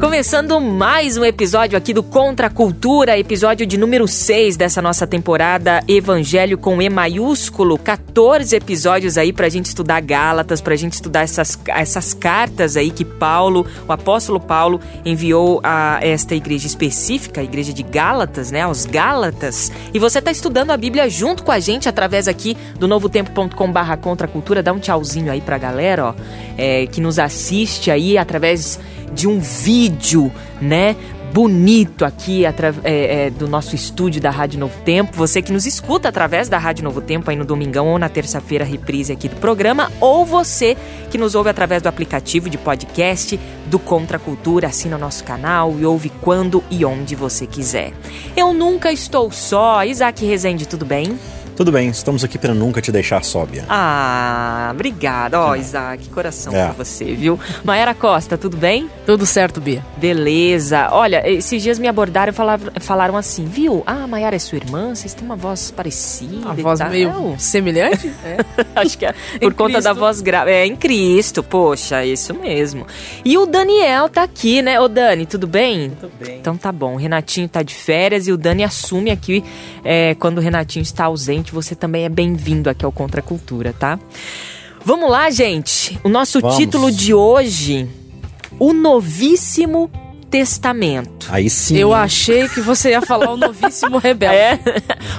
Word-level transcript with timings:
Começando 0.00 0.60
mais 0.60 1.16
um 1.16 1.24
episódio 1.24 1.76
aqui 1.76 1.92
do 1.92 2.04
Contra 2.04 2.46
a 2.46 2.50
Cultura, 2.50 3.18
episódio 3.18 3.66
de 3.66 3.76
número 3.76 4.06
6 4.06 4.56
dessa 4.56 4.80
nossa 4.80 5.08
temporada 5.08 5.82
Evangelho 5.88 6.56
com 6.56 6.80
E 6.80 6.88
maiúsculo. 6.88 7.76
14 7.76 8.54
episódios 8.54 9.18
aí 9.18 9.32
pra 9.32 9.48
gente 9.48 9.66
estudar 9.66 10.00
Gálatas, 10.00 10.60
pra 10.60 10.76
gente 10.76 10.92
estudar 10.92 11.22
essas, 11.22 11.58
essas 11.66 12.14
cartas 12.14 12.76
aí 12.76 12.92
que 12.92 13.04
Paulo, 13.04 13.66
o 13.88 13.92
apóstolo 13.92 14.38
Paulo, 14.38 14.80
enviou 15.04 15.60
a 15.64 15.98
esta 16.00 16.32
igreja 16.32 16.68
específica, 16.68 17.40
a 17.40 17.44
igreja 17.44 17.72
de 17.72 17.82
Gálatas, 17.82 18.52
né? 18.52 18.62
Aos 18.62 18.86
Gálatas. 18.86 19.72
E 19.92 19.98
você 19.98 20.22
tá 20.22 20.30
estudando 20.30 20.70
a 20.70 20.76
Bíblia 20.76 21.10
junto 21.10 21.42
com 21.42 21.50
a 21.50 21.58
gente 21.58 21.88
através 21.88 22.28
aqui 22.28 22.56
do 22.78 22.86
novotempo.com/barra 22.86 23.96
Contra 23.96 24.28
a 24.28 24.30
Cultura. 24.30 24.62
Dá 24.62 24.72
um 24.72 24.78
tchauzinho 24.78 25.32
aí 25.32 25.40
pra 25.40 25.58
galera, 25.58 26.10
ó, 26.10 26.14
é, 26.56 26.86
que 26.86 27.00
nos 27.00 27.18
assiste 27.18 27.90
aí 27.90 28.16
através 28.16 28.78
de 29.12 29.26
um 29.28 29.38
vídeo, 29.40 30.32
né? 30.60 30.96
Bonito 31.32 32.06
aqui 32.06 32.46
é, 32.46 32.54
é, 32.84 33.30
do 33.30 33.46
nosso 33.46 33.74
estúdio 33.74 34.20
da 34.20 34.30
Rádio 34.30 34.58
Novo 34.58 34.76
Tempo. 34.82 35.14
Você 35.14 35.42
que 35.42 35.52
nos 35.52 35.66
escuta 35.66 36.08
através 36.08 36.48
da 36.48 36.56
Rádio 36.56 36.82
Novo 36.82 37.02
Tempo 37.02 37.30
aí 37.30 37.36
no 37.36 37.44
domingão 37.44 37.86
ou 37.86 37.98
na 37.98 38.08
terça-feira, 38.08 38.64
reprise 38.64 39.12
aqui 39.12 39.28
do 39.28 39.36
programa, 39.36 39.92
ou 40.00 40.24
você 40.24 40.76
que 41.10 41.18
nos 41.18 41.34
ouve 41.34 41.50
através 41.50 41.82
do 41.82 41.88
aplicativo 41.88 42.48
de 42.48 42.56
podcast 42.56 43.38
do 43.66 43.78
Contra 43.78 44.18
Cultura, 44.18 44.68
assina 44.68 44.96
o 44.96 44.98
nosso 44.98 45.22
canal 45.22 45.74
e 45.78 45.84
ouve 45.84 46.08
quando 46.22 46.64
e 46.70 46.84
onde 46.84 47.14
você 47.14 47.46
quiser. 47.46 47.92
Eu 48.34 48.54
nunca 48.54 48.90
estou 48.90 49.30
só. 49.30 49.84
Isaac 49.84 50.24
Rezende, 50.24 50.66
tudo 50.66 50.86
bem? 50.86 51.18
Tudo 51.58 51.72
bem, 51.72 51.88
estamos 51.88 52.22
aqui 52.22 52.38
para 52.38 52.54
nunca 52.54 52.80
te 52.80 52.92
deixar 52.92 53.24
sóbia. 53.24 53.64
Ah, 53.68 54.70
obrigada. 54.72 55.40
Ó, 55.40 55.50
oh, 55.50 55.56
Isaac, 55.56 56.08
coração 56.10 56.54
é. 56.54 56.66
pra 56.66 56.84
você, 56.84 57.06
viu? 57.16 57.36
Maera 57.64 57.92
Costa, 57.94 58.38
tudo 58.38 58.56
bem? 58.56 58.88
Tudo 59.04 59.26
certo, 59.26 59.60
Bia. 59.60 59.84
Beleza. 59.96 60.86
Olha, 60.92 61.28
esses 61.28 61.60
dias 61.60 61.76
me 61.80 61.88
abordaram 61.88 62.30
e 62.30 62.32
falaram, 62.32 62.70
falaram 62.78 63.16
assim, 63.16 63.44
viu? 63.44 63.82
Ah, 63.84 64.06
Mayara 64.06 64.36
é 64.36 64.38
sua 64.38 64.54
irmã, 64.54 64.94
vocês 64.94 65.12
têm 65.14 65.24
uma 65.24 65.34
voz 65.34 65.72
parecida. 65.72 66.36
Uma 66.36 66.54
voz 66.54 66.78
tal. 66.78 66.90
meio 66.90 67.34
semelhante? 67.40 68.08
É. 68.24 68.36
Acho 68.74 68.98
que 68.98 69.06
é 69.06 69.14
por 69.40 69.54
conta 69.54 69.74
Cristo. 69.74 69.84
da 69.84 69.92
voz 69.92 70.20
grave. 70.20 70.50
É, 70.50 70.66
em 70.66 70.76
Cristo, 70.76 71.42
poxa, 71.42 72.04
isso 72.04 72.34
mesmo. 72.34 72.86
E 73.24 73.38
o 73.38 73.46
Daniel 73.46 74.08
tá 74.08 74.22
aqui, 74.22 74.60
né? 74.60 74.78
Ô, 74.78 74.86
Dani, 74.86 75.24
tudo 75.24 75.46
bem? 75.46 75.90
Tudo 75.90 76.12
bem. 76.20 76.38
Então 76.38 76.56
tá 76.56 76.70
bom. 76.70 76.94
O 76.94 76.96
Renatinho 76.96 77.48
tá 77.48 77.62
de 77.62 77.74
férias 77.74 78.26
e 78.26 78.32
o 78.32 78.36
Dani 78.36 78.64
assume 78.64 79.10
aqui 79.10 79.42
é, 79.90 80.14
quando 80.14 80.36
o 80.36 80.40
Renatinho 80.42 80.82
está 80.82 81.06
ausente 81.06 81.50
você 81.50 81.74
também 81.74 82.04
é 82.04 82.10
bem-vindo 82.10 82.68
aqui 82.68 82.84
ao 82.84 82.92
Contra 82.92 83.22
Cultura, 83.22 83.72
tá? 83.72 83.98
Vamos 84.84 85.10
lá, 85.10 85.30
gente. 85.30 85.98
O 86.04 86.10
nosso 86.10 86.42
Vamos. 86.42 86.58
título 86.58 86.92
de 86.92 87.14
hoje: 87.14 87.88
O 88.58 88.74
Novíssimo 88.74 89.90
Testamento. 90.30 91.28
Aí 91.30 91.48
sim. 91.48 91.78
Eu 91.78 91.94
achei 91.94 92.50
que 92.50 92.60
você 92.60 92.90
ia 92.90 93.00
falar 93.00 93.32
o 93.32 93.36
Novíssimo 93.38 93.96
Rebelde. 93.98 94.36
É, 94.36 94.60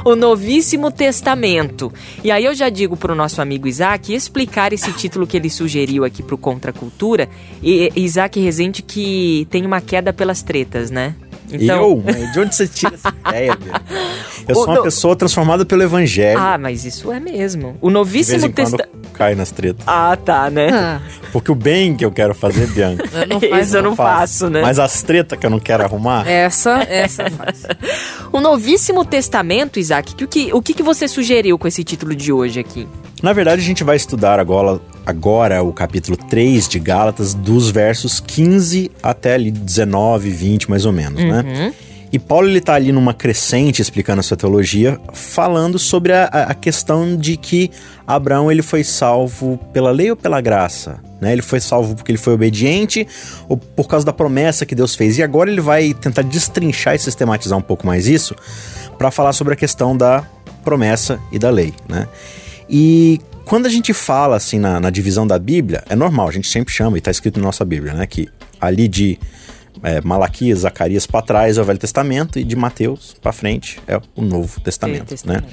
o 0.06 0.16
Novíssimo 0.16 0.91
Testamento. 0.91 1.91
E 2.24 2.29
aí 2.29 2.46
eu 2.46 2.53
já 2.53 2.69
digo 2.69 2.96
pro 2.96 3.16
nosso 3.16 3.41
amigo 3.41 3.68
Isaac 3.68 4.13
explicar 4.13 4.72
esse 4.72 4.94
título 4.94 5.25
que 5.25 5.35
ele 5.35 5.50
sugeriu 5.50 6.06
aqui 6.06 6.22
pro 6.22 6.38
Contra 6.38 6.72
Cultura. 6.72 7.28
E 7.63 7.91
Isaac 7.96 8.40
Rezende 8.40 8.84
que 8.84 9.47
tem 9.50 9.66
uma 9.66 9.81
queda 9.81 10.13
pelas 10.13 10.44
tretas, 10.44 10.91
né? 10.91 11.16
Então... 11.51 12.03
Eu? 12.05 12.31
De 12.31 12.39
onde 12.39 12.55
você 12.55 12.67
tira 12.67 12.95
essa 12.95 13.13
ideia, 13.27 13.57
meu? 13.61 13.73
Eu 14.47 14.55
sou 14.55 14.67
uma 14.67 14.81
pessoa 14.81 15.15
transformada 15.15 15.63
pelo 15.63 15.83
evangelho. 15.83 16.39
Ah, 16.39 16.57
mas 16.57 16.83
isso 16.83 17.11
é 17.11 17.19
mesmo. 17.19 17.77
O 17.79 17.89
novíssimo 17.89 18.49
testamento. 18.49 18.89
cai 19.13 19.35
nas 19.35 19.51
tretas. 19.51 19.83
Ah, 19.85 20.17
tá, 20.17 20.49
né? 20.49 20.69
Ah. 20.71 21.01
Porque 21.31 21.51
o 21.51 21.55
bem 21.55 21.95
que 21.95 22.03
eu 22.03 22.11
quero 22.11 22.33
fazer, 22.33 22.67
Bianca. 22.67 23.07
Eu 23.13 23.27
não 23.27 23.39
faz, 23.39 23.67
isso 23.67 23.77
eu 23.77 23.83
não 23.83 23.95
faço, 23.95 24.19
faço, 24.19 24.49
né? 24.49 24.61
Mas 24.61 24.79
as 24.79 25.03
tretas 25.03 25.37
que 25.37 25.45
eu 25.45 25.49
não 25.49 25.59
quero 25.59 25.83
arrumar. 25.83 26.27
Essa, 26.27 26.81
essa 26.83 27.29
faz. 27.29 27.66
o 28.33 28.39
novíssimo 28.39 29.05
testamento, 29.05 29.79
Isaac, 29.79 30.23
o 30.23 30.27
que, 30.27 30.53
o 30.53 30.61
que 30.61 30.81
você 30.81 31.07
sugeriu 31.07 31.57
com 31.59 31.67
esse 31.67 31.83
título 31.83 32.16
de 32.16 32.31
hoje 32.31 32.59
aqui? 32.59 32.87
Na 33.22 33.34
verdade, 33.34 33.62
a 33.62 33.66
gente 33.66 33.84
vai 33.84 33.97
estudar 33.97 34.40
agora, 34.40 34.80
agora 35.06 35.62
o 35.62 35.74
capítulo 35.74 36.16
3 36.16 36.68
de 36.68 36.80
Gálatas, 36.80 37.34
dos 37.34 37.69
versos 37.69 38.19
15 38.19 38.91
até 39.03 39.34
ali 39.34 39.52
19, 39.52 40.30
20 40.30 40.69
mais 40.69 40.85
ou 40.85 40.91
menos, 40.91 41.22
né? 41.22 41.44
uhum. 41.46 41.53
né? 41.53 41.74
E 42.12 42.18
Paulo 42.18 42.47
ele 42.47 42.59
tá 42.59 42.74
ali 42.74 42.91
numa 42.91 43.13
crescente 43.13 43.81
explicando 43.84 44.19
a 44.19 44.24
sua 44.24 44.35
teologia, 44.35 45.00
falando 45.13 45.78
sobre 45.78 46.12
a, 46.12 46.25
a, 46.25 46.53
questão 46.56 47.16
de 47.16 47.38
que 47.38 47.69
Abraão 48.08 48.52
ele 48.52 48.63
foi 48.63 48.84
salvo 48.84 49.59
pela 49.72 49.91
lei 49.91 50.09
ou 50.09 50.18
pela 50.18 50.41
graça, 50.41 51.00
né? 51.22 51.31
Ele 51.31 51.44
foi 51.44 51.59
salvo 51.59 51.94
porque 51.94 52.12
ele 52.12 52.18
foi 52.18 52.34
obediente 52.34 53.08
ou 53.47 53.58
por 53.58 53.88
causa 53.88 54.03
da 54.03 54.13
promessa 54.13 54.66
que 54.66 54.74
Deus 54.74 54.96
fez. 54.96 55.19
E 55.19 55.24
agora 55.24 55.52
ele 55.52 55.62
vai 55.62 55.94
tentar 55.94 56.24
destrinchar 56.24 56.96
e 56.96 57.00
sistematizar 57.00 57.58
um 57.58 57.62
pouco 57.62 57.85
mais 57.85 58.08
isso 58.08 58.34
para 58.97 59.12
falar 59.12 59.34
sobre 59.34 59.53
a 59.53 59.58
questão 59.58 59.96
da 59.96 60.24
promessa 60.63 61.19
e 61.31 61.38
da 61.38 61.52
lei, 61.52 61.75
né? 61.88 62.08
E 62.69 63.19
quando 63.46 63.66
a 63.66 63.69
gente 63.69 63.94
fala 63.94 64.35
assim 64.35 64.59
na, 64.59 64.80
na 64.80 64.90
divisão 64.90 65.25
da 65.25 65.40
Bíblia, 65.40 65.84
é 65.90 65.96
normal, 65.96 66.28
a 66.28 66.31
gente 66.31 66.47
sempre 66.47 66.74
chama, 66.74 66.97
e 66.97 67.00
está 67.00 67.09
escrito 67.09 67.40
na 67.40 67.46
nossa 67.47 67.66
Bíblia, 67.66 67.94
né? 67.94 68.06
Que 68.06 68.28
ali 68.62 68.88
de 68.88 69.18
é, 69.81 70.02
Malaquias, 70.02 70.59
Zacarias 70.59 71.08
para 71.08 71.22
trás 71.22 71.58
é 71.58 71.62
o 71.62 71.66
Velho 71.66 71.79
Testamento 71.79 72.38
e 72.38 72.44
de 72.44 72.56
Mateus 72.56 73.16
para 73.22 73.31
frente 73.31 73.79
é 73.88 74.00
o 74.16 74.22
Novo 74.22 74.59
Testamento, 74.59 75.09
Testamento, 75.09 75.46
né? 75.46 75.52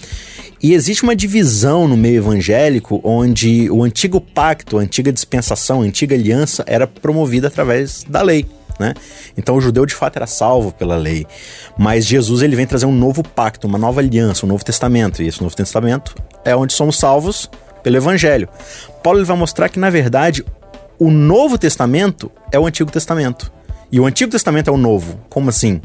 E 0.62 0.72
existe 0.74 1.02
uma 1.02 1.14
divisão 1.14 1.86
no 1.86 1.96
meio 1.96 2.16
evangélico 2.16 3.00
onde 3.04 3.70
o 3.70 3.82
antigo 3.82 4.20
pacto, 4.20 4.78
a 4.78 4.82
antiga 4.82 5.12
dispensação, 5.12 5.82
a 5.82 5.84
antiga 5.84 6.14
aliança 6.14 6.64
era 6.66 6.86
promovida 6.86 7.48
através 7.48 8.04
da 8.08 8.22
lei. 8.22 8.46
Né? 8.78 8.92
Então 9.36 9.56
o 9.56 9.60
judeu 9.60 9.86
de 9.86 9.94
fato 9.94 10.16
era 10.16 10.26
salvo 10.26 10.70
pela 10.72 10.96
lei, 10.96 11.26
mas 11.78 12.04
Jesus 12.04 12.42
ele 12.42 12.54
vem 12.54 12.66
trazer 12.66 12.84
um 12.86 12.92
novo 12.92 13.22
pacto, 13.22 13.66
uma 13.66 13.78
nova 13.78 14.00
aliança, 14.00 14.44
um 14.44 14.48
novo 14.48 14.64
testamento, 14.64 15.22
e 15.22 15.28
esse 15.28 15.42
novo 15.42 15.56
testamento 15.56 16.14
é 16.44 16.54
onde 16.54 16.74
somos 16.74 16.98
salvos 16.98 17.50
pelo 17.82 17.96
evangelho. 17.96 18.48
Paulo 19.02 19.18
ele 19.18 19.26
vai 19.26 19.36
mostrar 19.36 19.68
que 19.68 19.78
na 19.78 19.88
verdade 19.88 20.44
o 20.98 21.10
Novo 21.10 21.58
Testamento 21.58 22.30
é 22.50 22.58
o 22.58 22.66
Antigo 22.66 22.90
Testamento 22.90 23.52
e 23.92 24.00
o 24.00 24.06
Antigo 24.06 24.30
Testamento 24.30 24.68
é 24.68 24.72
o 24.72 24.76
Novo. 24.76 25.20
Como 25.28 25.50
assim? 25.50 25.80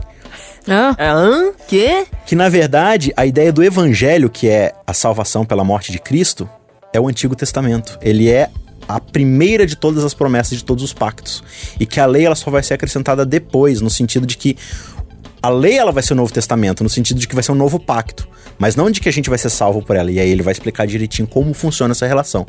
Hã? 0.67 0.95
Hã? 0.97 1.51
Quê? 1.67 2.05
Que 2.25 2.35
na 2.35 2.49
verdade 2.49 3.13
a 3.15 3.25
ideia 3.25 3.51
do 3.51 3.63
evangelho, 3.63 4.29
que 4.29 4.47
é 4.47 4.73
a 4.85 4.93
salvação 4.93 5.45
pela 5.45 5.63
morte 5.63 5.91
de 5.91 5.99
Cristo, 5.99 6.49
é 6.93 6.99
o 6.99 7.07
Antigo 7.07 7.35
Testamento. 7.35 7.97
Ele 8.01 8.29
é 8.29 8.49
a 8.95 8.99
primeira 8.99 9.65
de 9.65 9.75
todas 9.75 10.03
as 10.03 10.13
promessas 10.13 10.57
de 10.57 10.63
todos 10.63 10.83
os 10.83 10.93
pactos. 10.93 11.43
E 11.79 11.85
que 11.85 11.99
a 11.99 12.05
lei 12.05 12.25
ela 12.25 12.35
só 12.35 12.49
vai 12.51 12.63
ser 12.63 12.73
acrescentada 12.73 13.25
depois, 13.25 13.81
no 13.81 13.89
sentido 13.89 14.25
de 14.25 14.37
que 14.37 14.57
a 15.41 15.49
lei 15.49 15.77
ela 15.77 15.91
vai 15.91 16.03
ser 16.03 16.13
o 16.13 16.15
Novo 16.15 16.31
Testamento, 16.31 16.83
no 16.83 16.89
sentido 16.89 17.19
de 17.19 17.27
que 17.27 17.33
vai 17.33 17.43
ser 17.43 17.51
um 17.51 17.55
novo 17.55 17.79
pacto, 17.79 18.27
mas 18.59 18.75
não 18.75 18.91
de 18.91 19.01
que 19.01 19.09
a 19.09 19.11
gente 19.11 19.27
vai 19.27 19.39
ser 19.39 19.49
salvo 19.49 19.81
por 19.81 19.95
ela. 19.95 20.11
E 20.11 20.19
aí 20.19 20.29
ele 20.29 20.43
vai 20.43 20.51
explicar 20.51 20.85
direitinho 20.85 21.27
como 21.27 21.53
funciona 21.53 21.93
essa 21.93 22.05
relação. 22.05 22.45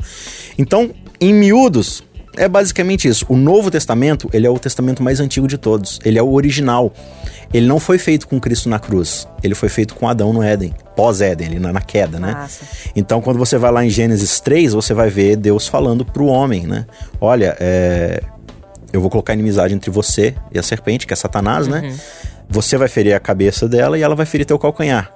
Então, 0.57 0.91
em 1.19 1.33
miúdos, 1.33 2.03
é 2.35 2.47
basicamente 2.47 3.07
isso. 3.07 3.25
O 3.29 3.35
Novo 3.35 3.69
Testamento, 3.69 4.29
ele 4.33 4.47
é 4.47 4.49
o 4.49 4.57
testamento 4.57 5.03
mais 5.03 5.19
antigo 5.19 5.47
de 5.47 5.57
todos. 5.57 5.99
Ele 6.03 6.17
é 6.17 6.23
o 6.23 6.31
original. 6.31 6.93
Ele 7.53 7.67
não 7.67 7.79
foi 7.79 7.97
feito 7.97 8.27
com 8.27 8.39
Cristo 8.39 8.67
na 8.67 8.79
cruz. 8.79 9.27
Ele 9.43 9.53
foi 9.53 9.69
feito 9.69 9.93
com 9.93 10.07
Adão 10.07 10.33
no 10.33 10.41
Éden, 10.41 10.73
pós-Éden, 10.95 11.47
ali 11.47 11.59
na, 11.59 11.81
queda, 11.81 12.19
né? 12.19 12.33
Nossa. 12.33 12.65
Então, 12.95 13.21
quando 13.21 13.37
você 13.37 13.57
vai 13.57 13.71
lá 13.71 13.85
em 13.85 13.89
Gênesis 13.89 14.39
3, 14.39 14.73
você 14.73 14.93
vai 14.93 15.09
ver 15.09 15.35
Deus 15.35 15.67
falando 15.67 16.03
pro 16.03 16.25
homem, 16.25 16.65
né? 16.65 16.87
Olha, 17.21 17.55
é... 17.59 18.21
eu 18.91 18.99
vou 18.99 19.09
colocar 19.09 19.33
inimizade 19.33 19.73
entre 19.73 19.91
você 19.91 20.33
e 20.51 20.57
a 20.57 20.63
serpente, 20.63 21.05
que 21.05 21.13
é 21.13 21.15
Satanás, 21.15 21.67
né? 21.67 21.81
uhum. 21.81 21.89
né? 21.89 21.97
Você 22.49 22.77
vai 22.77 22.87
ferir 22.87 23.13
a 23.13 23.19
cabeça 23.19 23.67
dela 23.67 23.97
e 23.97 24.01
ela 24.01 24.15
vai 24.15 24.25
ferir 24.25 24.45
teu 24.45 24.57
calcanhar. 24.57 25.11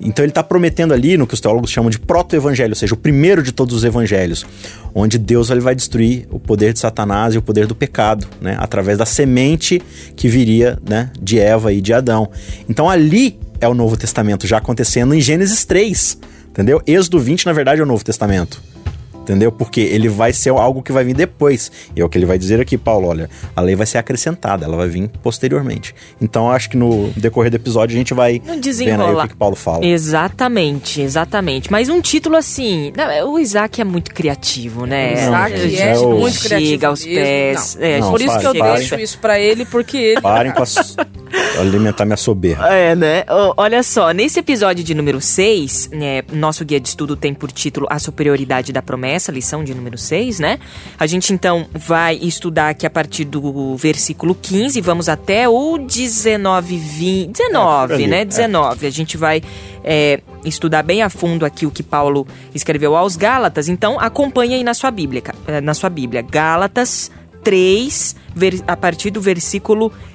Então 0.00 0.24
ele 0.24 0.30
está 0.30 0.42
prometendo 0.42 0.94
ali 0.94 1.16
no 1.16 1.26
que 1.26 1.34
os 1.34 1.40
teólogos 1.40 1.70
chamam 1.70 1.90
de 1.90 1.98
proto-evangelho, 1.98 2.72
ou 2.72 2.76
seja, 2.76 2.94
o 2.94 2.96
primeiro 2.96 3.42
de 3.42 3.52
todos 3.52 3.74
os 3.74 3.84
evangelhos, 3.84 4.46
onde 4.94 5.18
Deus 5.18 5.50
ele 5.50 5.60
vai 5.60 5.74
destruir 5.74 6.26
o 6.30 6.40
poder 6.40 6.72
de 6.72 6.78
Satanás 6.78 7.34
e 7.34 7.38
o 7.38 7.42
poder 7.42 7.66
do 7.66 7.74
pecado, 7.74 8.26
né, 8.40 8.56
através 8.58 8.96
da 8.96 9.04
semente 9.04 9.80
que 10.16 10.28
viria, 10.28 10.78
né, 10.88 11.10
de 11.20 11.38
Eva 11.38 11.72
e 11.72 11.80
de 11.80 11.92
Adão. 11.92 12.30
Então 12.68 12.88
ali 12.88 13.38
é 13.60 13.68
o 13.68 13.74
Novo 13.74 13.96
Testamento 13.96 14.46
já 14.46 14.56
acontecendo 14.56 15.14
em 15.14 15.20
Gênesis 15.20 15.64
3, 15.66 16.18
entendeu? 16.48 16.82
Êxodo 16.86 17.18
20 17.18 17.44
na 17.44 17.52
verdade 17.52 17.80
é 17.80 17.84
o 17.84 17.86
Novo 17.86 18.02
Testamento. 18.02 18.62
Entendeu? 19.22 19.52
Porque 19.52 19.80
ele 19.80 20.08
vai 20.08 20.32
ser 20.32 20.50
algo 20.50 20.82
que 20.82 20.90
vai 20.92 21.04
vir 21.04 21.14
depois. 21.14 21.70
E 21.94 22.00
é 22.00 22.04
o 22.04 22.08
que 22.08 22.18
ele 22.18 22.26
vai 22.26 22.38
dizer 22.38 22.60
aqui, 22.60 22.76
Paulo. 22.76 23.08
Olha, 23.08 23.28
a 23.54 23.60
lei 23.60 23.76
vai 23.76 23.86
ser 23.86 23.98
acrescentada, 23.98 24.64
ela 24.64 24.76
vai 24.76 24.88
vir 24.88 25.08
posteriormente. 25.22 25.94
Então, 26.20 26.46
eu 26.46 26.52
acho 26.52 26.68
que 26.70 26.76
no 26.76 27.08
decorrer 27.16 27.50
do 27.50 27.56
episódio 27.56 27.94
a 27.94 27.98
gente 27.98 28.12
vai 28.14 28.40
Não 28.44 28.54
vendo 28.60 29.02
aí 29.04 29.14
o 29.14 29.20
que, 29.22 29.28
que 29.28 29.36
Paulo 29.36 29.54
fala. 29.56 29.84
Exatamente, 29.84 31.00
exatamente. 31.00 31.70
Mas 31.70 31.88
um 31.88 32.00
título 32.00 32.36
assim. 32.36 32.92
não, 32.96 33.32
O 33.32 33.38
Isaac 33.38 33.80
é 33.80 33.84
muito 33.84 34.12
criativo, 34.14 34.86
né? 34.86 35.12
Isaac 35.26 35.56
gente, 35.58 35.80
é, 35.80 35.92
é 35.92 35.98
o- 35.98 36.18
muito 36.18 36.40
criativo. 36.40 36.70
Chega 36.70 36.88
aos 36.88 37.04
mesmo. 37.04 37.20
pés. 37.20 37.76
Não. 37.78 37.86
É, 37.86 38.00
Não, 38.00 38.10
Por 38.10 38.20
isso 38.20 38.38
que 38.38 38.46
eu 38.46 38.54
parem. 38.54 38.74
deixo 38.76 38.94
isso 39.00 39.18
pra 39.18 39.38
ele, 39.38 39.64
porque 39.64 39.96
ele. 39.96 40.20
Parem 40.20 40.52
com 40.52 40.62
a 40.62 40.66
su- 40.66 40.96
alimentar 41.60 42.04
minha 42.04 42.16
soberba. 42.16 42.66
É, 42.72 42.94
né? 42.96 43.24
Olha 43.56 43.82
só, 43.82 44.10
nesse 44.12 44.40
episódio 44.40 44.82
de 44.82 44.94
número 44.94 45.20
6, 45.20 45.90
né, 45.92 46.22
nosso 46.32 46.64
guia 46.64 46.80
de 46.80 46.88
estudo 46.88 47.16
tem 47.16 47.34
por 47.34 47.52
título 47.52 47.86
A 47.90 47.98
Superioridade 47.98 48.72
da 48.72 48.80
Promessa, 48.82 49.09
lição 49.32 49.64
de 49.64 49.74
número 49.74 49.96
6, 49.98 50.38
né? 50.38 50.58
A 50.98 51.06
gente 51.06 51.32
então 51.32 51.66
vai 51.74 52.16
estudar 52.16 52.68
aqui 52.68 52.86
a 52.86 52.90
partir 52.90 53.24
do 53.24 53.74
versículo 53.76 54.34
15, 54.34 54.80
vamos 54.80 55.08
até 55.08 55.48
o 55.48 55.78
19, 55.78 56.76
20, 56.76 57.36
19, 57.36 58.04
É, 58.04 58.06
né? 58.06 58.20
é. 58.20 58.24
19. 58.24 58.86
A 58.86 58.90
gente 58.90 59.16
vai 59.16 59.42
é, 59.82 60.20
estudar 60.44 60.82
bem 60.82 61.02
a 61.02 61.08
fundo 61.10 61.44
aqui 61.46 61.66
o 61.66 61.70
que 61.70 61.82
Paulo 61.82 62.26
escreveu 62.54 62.96
aos 62.96 63.16
Gálatas, 63.16 63.68
então 63.68 63.98
acompanha 63.98 64.56
aí 64.56 64.62
na 64.64 64.74
sua 64.74 64.90
Bíblia, 64.90 65.22
eh, 65.46 65.60
na 65.60 65.74
sua 65.74 65.88
Bíblia. 65.90 66.22
Gálatas 66.22 67.10
3, 67.42 68.14
ver- 68.34 68.62
a 68.66 68.76
partir 68.76 69.10
do 69.10 69.20
versículo 69.20 69.90
15. 69.90 70.10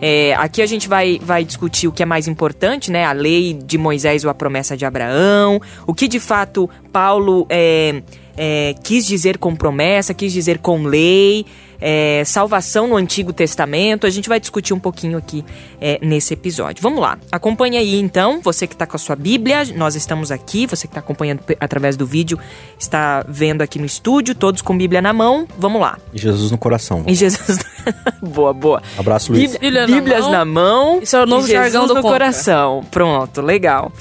É, 0.00 0.34
aqui 0.34 0.62
a 0.62 0.66
gente 0.66 0.88
vai, 0.88 1.18
vai 1.22 1.44
discutir 1.44 1.88
o 1.88 1.92
que 1.92 2.02
é 2.02 2.06
mais 2.06 2.28
importante, 2.28 2.90
né? 2.90 3.04
A 3.04 3.12
lei 3.12 3.54
de 3.54 3.78
Moisés 3.78 4.24
ou 4.24 4.30
a 4.30 4.34
promessa 4.34 4.76
de 4.76 4.84
Abraão, 4.84 5.60
o 5.86 5.94
que 5.94 6.08
de 6.08 6.20
fato 6.20 6.68
Paulo 6.92 7.46
é, 7.48 8.02
é, 8.36 8.74
quis 8.82 9.06
dizer 9.06 9.38
com 9.38 9.54
promessa, 9.54 10.12
quis 10.12 10.32
dizer 10.32 10.58
com 10.58 10.84
lei, 10.84 11.46
é, 11.80 12.22
salvação 12.24 12.86
no 12.88 12.96
Antigo 12.96 13.32
Testamento. 13.32 14.06
A 14.06 14.10
gente 14.10 14.28
vai 14.28 14.38
discutir 14.40 14.72
um 14.74 14.78
pouquinho 14.80 15.18
aqui 15.18 15.44
é, 15.80 15.98
nesse 16.02 16.34
episódio. 16.34 16.82
Vamos 16.82 17.00
lá, 17.00 17.18
acompanha 17.32 17.80
aí 17.80 17.98
então, 18.00 18.40
você 18.42 18.66
que 18.66 18.74
está 18.74 18.86
com 18.86 18.96
a 18.96 18.98
sua 18.98 19.16
Bíblia, 19.16 19.64
nós 19.76 19.94
estamos 19.94 20.30
aqui, 20.30 20.66
você 20.66 20.86
que 20.86 20.90
está 20.92 21.00
acompanhando 21.00 21.40
através 21.60 21.96
do 21.96 22.06
vídeo, 22.06 22.38
está 22.78 23.24
vendo 23.28 23.62
aqui 23.62 23.78
no 23.78 23.86
estúdio, 23.86 24.34
todos 24.34 24.62
com 24.62 24.76
Bíblia 24.76 25.00
na 25.02 25.12
mão. 25.12 25.46
Vamos 25.58 25.80
lá. 25.80 25.98
E 26.12 26.18
Jesus 26.18 26.50
no 26.50 26.58
coração. 26.58 27.04
E 27.06 27.14
Jesus. 27.14 27.58
boa, 28.22 28.52
boa. 28.52 28.82
Abraço, 28.98 29.32
Luiz. 29.32 29.52
Bíblia- 29.52 29.86
Bíblia 29.86 29.86
na 29.86 29.94
Bíblias 29.96 30.20
mão. 30.22 30.30
na 30.32 30.44
mão. 30.44 31.00
Isso 31.02 31.16
é 31.16 31.22
o 31.22 31.26
novo 31.26 31.46
e 31.46 31.50
Jesus 31.50 31.72
jargão 31.72 31.86
do 31.86 31.94
no 31.94 32.02
Contra. 32.02 32.10
coração. 32.18 32.84
Pronto, 32.90 33.40
legal. 33.42 33.92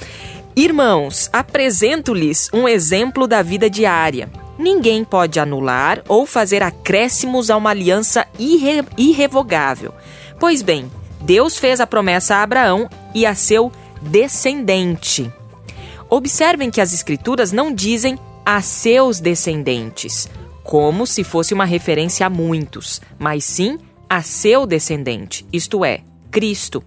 Irmãos, 0.56 1.30
apresento-lhes 1.34 2.50
um 2.54 2.68
exemplo 2.68 3.28
da 3.28 3.42
vida 3.42 3.70
diária. 3.70 4.30
Ninguém 4.58 5.04
pode 5.04 5.40
anular 5.40 6.04
ou 6.08 6.26
fazer 6.26 6.62
acréscimos 6.62 7.50
a 7.50 7.58
uma 7.58 7.72
aliança 7.72 8.28
irre- 8.38 8.86
irrevogável. 8.98 9.94
Pois 10.40 10.62
bem, 10.62 10.92
Deus 11.22 11.58
fez 11.58 11.80
a 11.80 11.88
promessa 11.88 12.36
a 12.36 12.44
Abraão 12.44 12.90
e 13.16 13.26
a 13.26 13.34
seu 13.34 13.72
descendente. 14.02 15.32
Observem 16.10 16.70
que 16.70 16.82
as 16.82 16.94
escrituras 16.94 17.52
não 17.52 17.74
dizem 17.74 18.20
a 18.46 18.62
seus 18.62 19.20
descendentes, 19.20 20.30
como 20.64 21.08
se 21.08 21.24
fosse 21.24 21.54
uma 21.54 21.66
referência 21.66 22.26
a 22.26 22.30
muitos, 22.30 23.02
mas 23.18 23.44
sim 23.44 23.80
a 24.10 24.22
seu 24.22 24.66
descendente, 24.66 25.46
isto 25.52 25.84
é, 25.84 26.02
Cristo. 26.30 26.84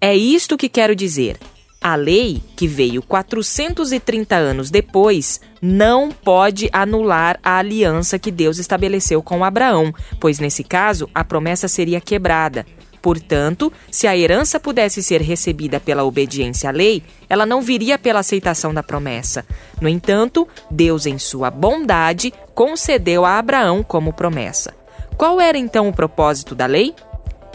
É 0.00 0.16
isto 0.16 0.56
que 0.56 0.68
quero 0.68 0.96
dizer. 0.96 1.38
A 1.80 1.94
lei, 1.94 2.42
que 2.56 2.66
veio 2.66 3.00
430 3.02 4.34
anos 4.34 4.68
depois, 4.68 5.40
não 5.62 6.10
pode 6.10 6.68
anular 6.72 7.38
a 7.42 7.56
aliança 7.58 8.18
que 8.18 8.32
Deus 8.32 8.58
estabeleceu 8.58 9.22
com 9.22 9.44
Abraão, 9.44 9.94
pois 10.18 10.40
nesse 10.40 10.64
caso 10.64 11.08
a 11.14 11.22
promessa 11.22 11.68
seria 11.68 12.00
quebrada. 12.00 12.66
Portanto, 13.00 13.72
se 13.90 14.08
a 14.08 14.16
herança 14.16 14.58
pudesse 14.58 15.04
ser 15.04 15.20
recebida 15.22 15.78
pela 15.78 16.02
obediência 16.02 16.68
à 16.68 16.72
lei, 16.72 17.00
ela 17.28 17.46
não 17.46 17.62
viria 17.62 17.96
pela 17.96 18.20
aceitação 18.20 18.74
da 18.74 18.82
promessa. 18.82 19.46
No 19.80 19.88
entanto, 19.88 20.48
Deus, 20.68 21.06
em 21.06 21.16
sua 21.16 21.48
bondade, 21.48 22.34
concedeu 22.56 23.24
a 23.24 23.38
Abraão 23.38 23.84
como 23.84 24.12
promessa. 24.12 24.74
Qual 25.16 25.40
era 25.40 25.56
então 25.56 25.88
o 25.88 25.92
propósito 25.92 26.56
da 26.56 26.66
lei? 26.66 26.92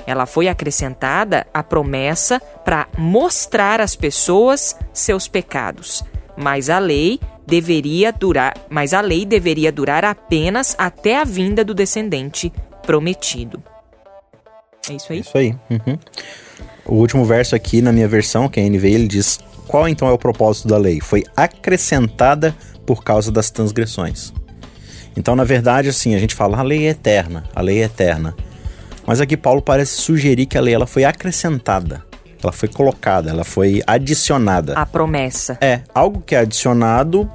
Ela 0.06 0.26
foi 0.26 0.48
acrescentada 0.48 1.48
à 1.54 1.64
promessa 1.64 2.40
para 2.64 2.88
mostrar 2.98 3.80
às 3.80 3.96
pessoas 3.96 4.76
seus 4.94 5.28
pecados. 5.28 6.04
Mas 6.36 6.70
a 6.70 6.80
lei 6.80 7.20
deveria 7.46 8.12
durar, 8.12 8.58
mas 8.70 8.94
a 8.94 9.02
lei 9.02 9.26
deveria 9.26 9.72
durar 9.72 10.04
apenas 10.04 10.76
até 10.78 11.20
a 11.20 11.24
vinda 11.24 11.64
do 11.64 11.74
descendente 11.74 12.52
prometido. 12.86 13.62
É 14.90 14.94
isso 14.94 15.14
aí? 15.14 15.20
Isso 15.20 15.38
aí. 15.38 15.56
uhum. 15.70 15.98
O 16.86 16.96
último 16.96 17.24
verso 17.24 17.56
aqui 17.56 17.82
na 17.82 17.92
minha 17.92 18.08
versão, 18.08 18.50
que 18.50 18.60
é 18.60 18.64
a 18.64 18.70
NVI, 18.70 18.94
ele 18.94 19.08
diz: 19.08 19.40
Qual 19.68 19.88
então 19.88 20.08
é 20.08 20.12
o 20.12 20.18
propósito 20.18 20.68
da 20.68 20.78
lei? 20.78 21.00
Foi 21.00 21.24
acrescentada 21.36 22.54
por 22.86 23.04
causa 23.04 23.32
das 23.32 23.50
transgressões. 23.50 24.34
Então, 25.16 25.36
na 25.36 25.44
verdade, 25.44 25.90
assim, 25.90 26.16
a 26.16 26.20
gente 26.20 26.36
fala 26.36 26.58
a 26.58 26.64
lei 26.64 26.88
é 26.88 26.90
eterna, 26.90 27.46
a 27.56 27.62
lei 27.62 27.82
é 27.82 27.86
eterna. 27.86 28.36
Mas 29.06 29.20
aqui 29.22 29.36
Paulo 29.36 29.62
parece 29.62 30.02
sugerir 30.02 30.46
que 30.46 30.58
a 30.58 30.62
lei 30.62 30.74
ela 30.74 30.88
foi 30.88 31.04
acrescentada, 31.04 32.02
ela 32.42 32.52
foi 32.54 32.70
colocada, 32.70 33.30
ela 33.30 33.44
foi 33.44 33.82
adicionada. 33.86 34.74
A 34.78 34.86
promessa. 34.86 35.58
É, 35.62 35.82
algo 35.94 36.22
que 36.22 36.36
é 36.36 36.40
adicionado, 36.40 37.30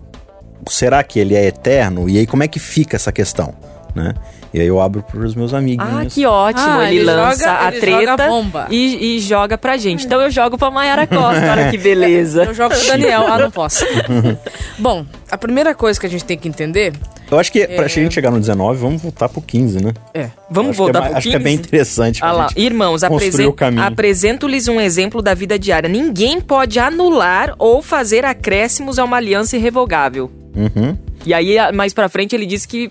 será 0.68 1.02
que 1.02 1.18
ele 1.18 1.34
é 1.34 1.46
eterno? 1.46 2.08
E 2.08 2.18
aí 2.18 2.26
como 2.26 2.42
é 2.42 2.48
que 2.48 2.58
fica 2.58 2.96
essa 2.96 3.12
questão, 3.12 3.54
né? 3.94 4.14
E 4.54 4.58
aí 4.58 4.66
eu 4.66 4.80
abro 4.80 5.02
para 5.02 5.20
os 5.20 5.34
meus 5.34 5.52
amiguinhos. 5.52 6.06
Ah, 6.06 6.06
que 6.08 6.24
ótimo! 6.24 6.66
Ah, 6.66 6.86
ele, 6.86 7.00
ele 7.00 7.04
lança 7.04 7.44
joga- 7.44 7.68
a 7.68 7.70
treta 7.72 8.00
joga 8.00 8.24
a 8.24 8.28
bomba. 8.28 8.66
E, 8.70 9.16
e 9.16 9.20
joga 9.20 9.58
pra 9.58 9.76
gente. 9.76 10.06
Então 10.06 10.22
eu 10.22 10.30
jogo 10.30 10.56
pra 10.56 10.70
Mayara 10.70 11.06
Costa, 11.06 11.50
olha 11.52 11.70
que 11.70 11.76
beleza. 11.76 12.44
Eu 12.44 12.54
jogo 12.54 12.74
com 12.74 12.80
o 12.80 12.86
Daniel. 12.86 13.26
Ah, 13.26 13.38
não 13.38 13.50
posso. 13.50 13.84
Bom, 14.78 15.04
a 15.30 15.36
primeira 15.36 15.74
coisa 15.74 16.00
que 16.00 16.06
a 16.06 16.08
gente 16.08 16.24
tem 16.24 16.38
que 16.38 16.48
entender 16.48 16.94
Eu 17.30 17.38
acho 17.38 17.52
que 17.52 17.66
pra 17.66 17.86
gente 17.88 18.14
chegar 18.14 18.30
no 18.30 18.38
19, 18.40 18.78
vamos 18.80 19.02
voltar 19.02 19.28
pro 19.28 19.42
15, 19.42 19.84
né? 19.84 19.92
é. 20.14 20.30
Vamos 20.50 20.70
acho 20.70 20.78
voltar 20.78 20.98
é, 20.98 21.02
pro 21.02 21.12
mais- 21.12 21.16
Acho 21.16 21.28
que 21.28 21.34
é 21.34 21.38
15? 21.38 21.44
bem 21.44 21.54
interessante. 21.54 22.24
Ah 22.24 22.32
lá, 22.32 22.48
irmãos, 22.56 23.04
apresen 23.04 23.54
apresento-lhes 23.84 24.66
um 24.68 24.80
exemplo 24.80 25.20
da 25.20 25.34
vida 25.34 25.58
diária. 25.58 25.88
Ninguém 25.88 26.40
pode 26.40 26.78
anular 26.78 27.54
ou 27.58 27.82
fazer 27.82 28.24
acréscimos 28.24 28.98
a 28.98 29.04
uma 29.04 29.16
aliança 29.18 29.56
irrevogável. 29.56 30.30
Uhum. 30.56 30.96
E 31.26 31.34
aí, 31.34 31.56
mais 31.74 31.92
pra 31.92 32.08
frente, 32.08 32.34
ele 32.34 32.46
diz 32.46 32.64
que, 32.64 32.90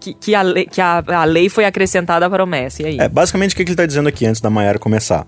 que, 0.00 0.12
que 0.14 0.34
a, 0.34 0.42
lei, 0.42 0.66
que 0.66 0.80
a, 0.80 1.02
a 1.06 1.24
lei 1.24 1.48
foi 1.48 1.64
acrescentada 1.64 2.26
à 2.26 2.30
promessa. 2.30 2.82
E 2.82 2.86
aí? 2.86 2.98
É, 3.00 3.08
basicamente, 3.08 3.52
o 3.52 3.56
que 3.56 3.62
ele 3.62 3.74
tá 3.74 3.86
dizendo 3.86 4.08
aqui 4.08 4.26
antes 4.26 4.40
da 4.40 4.50
Mayara 4.50 4.78
começar? 4.78 5.24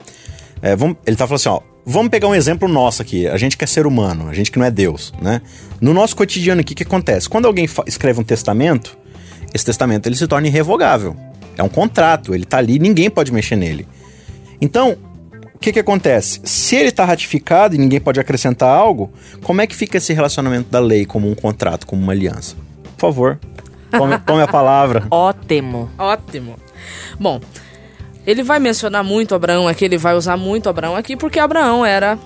É, 0.61 0.77
vamos- 0.77 0.97
ele 1.07 1.17
tá 1.17 1.27
falando 1.27 1.37
assim, 1.41 1.49
ó, 1.49 1.61
vamos 1.85 2.11
pegar 2.11 2.29
um 2.29 2.35
exemplo 2.35 2.69
nosso 2.69 3.03
aqui. 3.03 3.27
A 3.27 3.37
gente 3.37 3.57
que 3.57 3.65
é 3.65 3.67
ser 3.67 3.87
humano, 3.87 4.29
a 4.29 4.35
gente 4.35 4.51
que 4.51 4.59
não 4.59 4.67
é 4.67 4.71
Deus, 4.71 5.13
né? 5.21 5.41
No 5.81 5.93
nosso 5.93 6.17
cotidiano 6.17 6.61
aqui, 6.61 6.73
o 6.73 6.77
que 6.77 6.83
acontece? 6.83 7.29
Quando 7.29 7.47
alguém 7.47 7.69
escreve 7.87 8.21
um 8.21 8.25
testamento, 8.25 8.97
esse 9.53 9.65
testamento 9.65 10.07
ele 10.07 10.17
se 10.17 10.27
torna 10.27 10.47
irrevogável. 10.47 11.17
É 11.57 11.63
um 11.63 11.69
contrato, 11.69 12.35
ele 12.35 12.45
tá 12.45 12.59
ali, 12.59 12.79
ninguém 12.79 13.09
pode 13.09 13.33
mexer 13.33 13.57
nele. 13.57 13.87
Então, 14.61 14.97
o 15.55 15.59
que 15.59 15.73
que 15.73 15.79
acontece? 15.79 16.41
Se 16.45 16.75
ele 16.75 16.91
tá 16.91 17.05
ratificado 17.05 17.75
e 17.75 17.79
ninguém 17.79 18.01
pode 18.01 18.19
acrescentar 18.19 18.69
algo, 18.69 19.13
como 19.43 19.61
é 19.61 19.67
que 19.67 19.75
fica 19.75 19.99
esse 19.99 20.13
relacionamento 20.13 20.71
da 20.71 20.81
lei 20.81 21.05
como 21.05 21.31
um 21.31 21.35
contrato, 21.35 21.87
como 21.87 22.03
uma 22.03 22.13
aliança? 22.13 22.57
Por 22.97 23.01
favor, 23.01 23.39
tome, 23.91 24.19
tome 24.19 24.43
a 24.43 24.49
palavra. 24.49 25.07
Ótimo. 25.11 25.91
Ótimo. 25.97 26.57
Bom, 27.19 27.41
ele 28.27 28.43
vai 28.43 28.59
mencionar 28.59 29.05
muito 29.05 29.35
Abraão 29.35 29.69
aqui, 29.69 29.85
ele 29.85 29.99
vai 29.99 30.15
usar 30.15 30.37
muito 30.37 30.69
Abraão 30.69 30.97
aqui, 30.97 31.17
porque 31.17 31.39
Abraão 31.39 31.85
era 31.85 32.19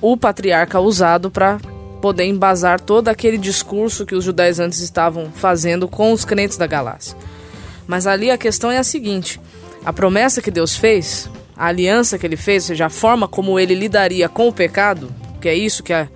o 0.00 0.16
patriarca 0.16 0.80
usado 0.80 1.30
para 1.30 1.58
poder 2.00 2.24
embasar 2.24 2.80
todo 2.80 3.08
aquele 3.08 3.38
discurso 3.38 4.04
que 4.04 4.14
os 4.14 4.24
judeus 4.24 4.58
antes 4.58 4.80
estavam 4.80 5.30
fazendo 5.32 5.88
com 5.88 6.12
os 6.12 6.24
crentes 6.24 6.56
da 6.56 6.66
Galácia. 6.66 7.16
Mas 7.86 8.06
ali 8.06 8.30
a 8.30 8.38
questão 8.38 8.70
é 8.70 8.78
a 8.78 8.84
seguinte: 8.84 9.40
a 9.84 9.92
promessa 9.92 10.42
que 10.42 10.50
Deus 10.50 10.76
fez, 10.76 11.30
a 11.56 11.66
aliança 11.66 12.18
que 12.18 12.26
ele 12.26 12.36
fez, 12.36 12.64
ou 12.64 12.68
seja, 12.68 12.86
a 12.86 12.90
forma 12.90 13.28
como 13.28 13.58
ele 13.58 13.74
lidaria 13.74 14.28
com 14.28 14.48
o 14.48 14.52
pecado, 14.52 15.12
que 15.40 15.48
é 15.48 15.54
isso 15.54 15.82
que 15.82 15.92
é, 15.92 16.08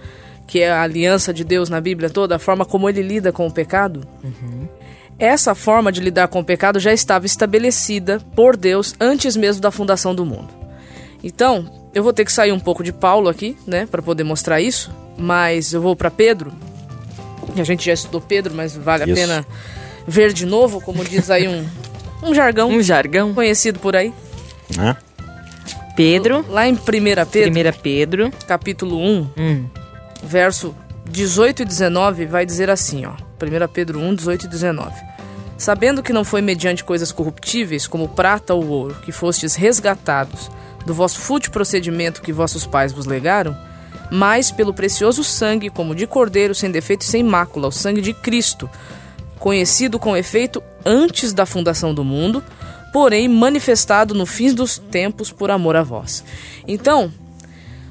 que 0.46 0.60
é 0.60 0.70
a 0.70 0.82
aliança 0.82 1.32
de 1.32 1.44
Deus 1.44 1.68
na 1.68 1.80
Bíblia 1.80 2.10
toda, 2.10 2.36
a 2.36 2.38
forma 2.38 2.64
como 2.64 2.88
ele 2.88 3.02
lida 3.02 3.32
com 3.32 3.46
o 3.46 3.52
pecado, 3.52 4.06
essa 5.18 5.54
forma 5.54 5.90
de 5.90 6.00
lidar 6.00 6.28
com 6.28 6.40
o 6.40 6.44
pecado 6.44 6.78
já 6.78 6.92
estava 6.92 7.26
estabelecida 7.26 8.20
por 8.34 8.56
Deus 8.56 8.94
antes 9.00 9.36
mesmo 9.36 9.62
da 9.62 9.70
fundação 9.70 10.14
do 10.14 10.24
mundo. 10.26 10.48
Então, 11.24 11.70
eu 11.94 12.02
vou 12.02 12.12
ter 12.12 12.24
que 12.24 12.32
sair 12.32 12.52
um 12.52 12.60
pouco 12.60 12.84
de 12.84 12.92
Paulo 12.92 13.28
aqui, 13.28 13.56
né, 13.66 13.86
para 13.90 14.02
poder 14.02 14.22
mostrar 14.24 14.60
isso, 14.60 14.90
mas 15.16 15.72
eu 15.72 15.80
vou 15.80 15.96
para 15.96 16.10
Pedro. 16.10 16.52
E 17.54 17.60
a 17.60 17.64
gente 17.64 17.86
já 17.86 17.92
estudou 17.94 18.20
Pedro, 18.20 18.54
mas 18.54 18.76
vale 18.76 19.04
a 19.04 19.06
Isso. 19.06 19.14
pena 19.14 19.46
ver 20.06 20.32
de 20.32 20.44
novo, 20.44 20.80
como 20.80 21.02
diz 21.04 21.30
aí 21.30 21.48
um, 21.48 21.66
um 22.22 22.34
jargão 22.34 22.68
Um 22.70 22.82
jargão. 22.82 23.32
conhecido 23.32 23.78
por 23.78 23.96
aí. 23.96 24.12
Né? 24.76 24.94
Pedro, 25.96 26.44
Lá 26.50 26.68
em 26.68 26.74
1 26.74 26.76
Pedro, 27.30 27.50
1 27.70 27.72
Pedro. 27.82 28.30
capítulo 28.46 28.98
1, 29.00 29.28
Hum. 29.38 29.64
verso 30.22 30.74
18 31.08 31.62
e 31.62 31.64
19 31.64 32.26
vai 32.26 32.44
dizer 32.44 32.68
assim, 32.68 33.06
ó. 33.06 33.12
1 33.36 33.68
Pedro 33.72 34.00
1, 34.00 34.14
18 34.14 34.46
e 34.46 34.48
19. 34.48 34.94
Sabendo 35.58 36.02
que 36.02 36.12
não 36.12 36.24
foi 36.24 36.42
mediante 36.42 36.84
coisas 36.84 37.10
corruptíveis, 37.12 37.86
como 37.86 38.08
prata 38.08 38.54
ou 38.54 38.66
ouro, 38.66 38.96
que 39.02 39.12
fostes 39.12 39.54
resgatados 39.54 40.50
do 40.84 40.92
vosso 40.94 41.18
fútil 41.18 41.50
procedimento 41.50 42.22
que 42.22 42.32
vossos 42.32 42.66
pais 42.66 42.92
vos 42.92 43.06
legaram, 43.06 43.56
mas 44.10 44.50
pelo 44.50 44.74
precioso 44.74 45.24
sangue, 45.24 45.70
como 45.70 45.94
de 45.94 46.06
cordeiro, 46.06 46.54
sem 46.54 46.70
defeito 46.70 47.02
e 47.02 47.06
sem 47.06 47.22
mácula, 47.22 47.68
o 47.68 47.72
sangue 47.72 48.00
de 48.00 48.12
Cristo, 48.12 48.68
conhecido 49.38 49.98
com 49.98 50.16
efeito 50.16 50.62
antes 50.84 51.32
da 51.32 51.46
fundação 51.46 51.92
do 51.92 52.04
mundo, 52.04 52.42
porém 52.92 53.28
manifestado 53.28 54.14
no 54.14 54.26
fim 54.26 54.52
dos 54.54 54.78
tempos 54.78 55.32
por 55.32 55.50
amor 55.50 55.76
a 55.76 55.82
vós. 55.82 56.22
Então, 56.68 57.12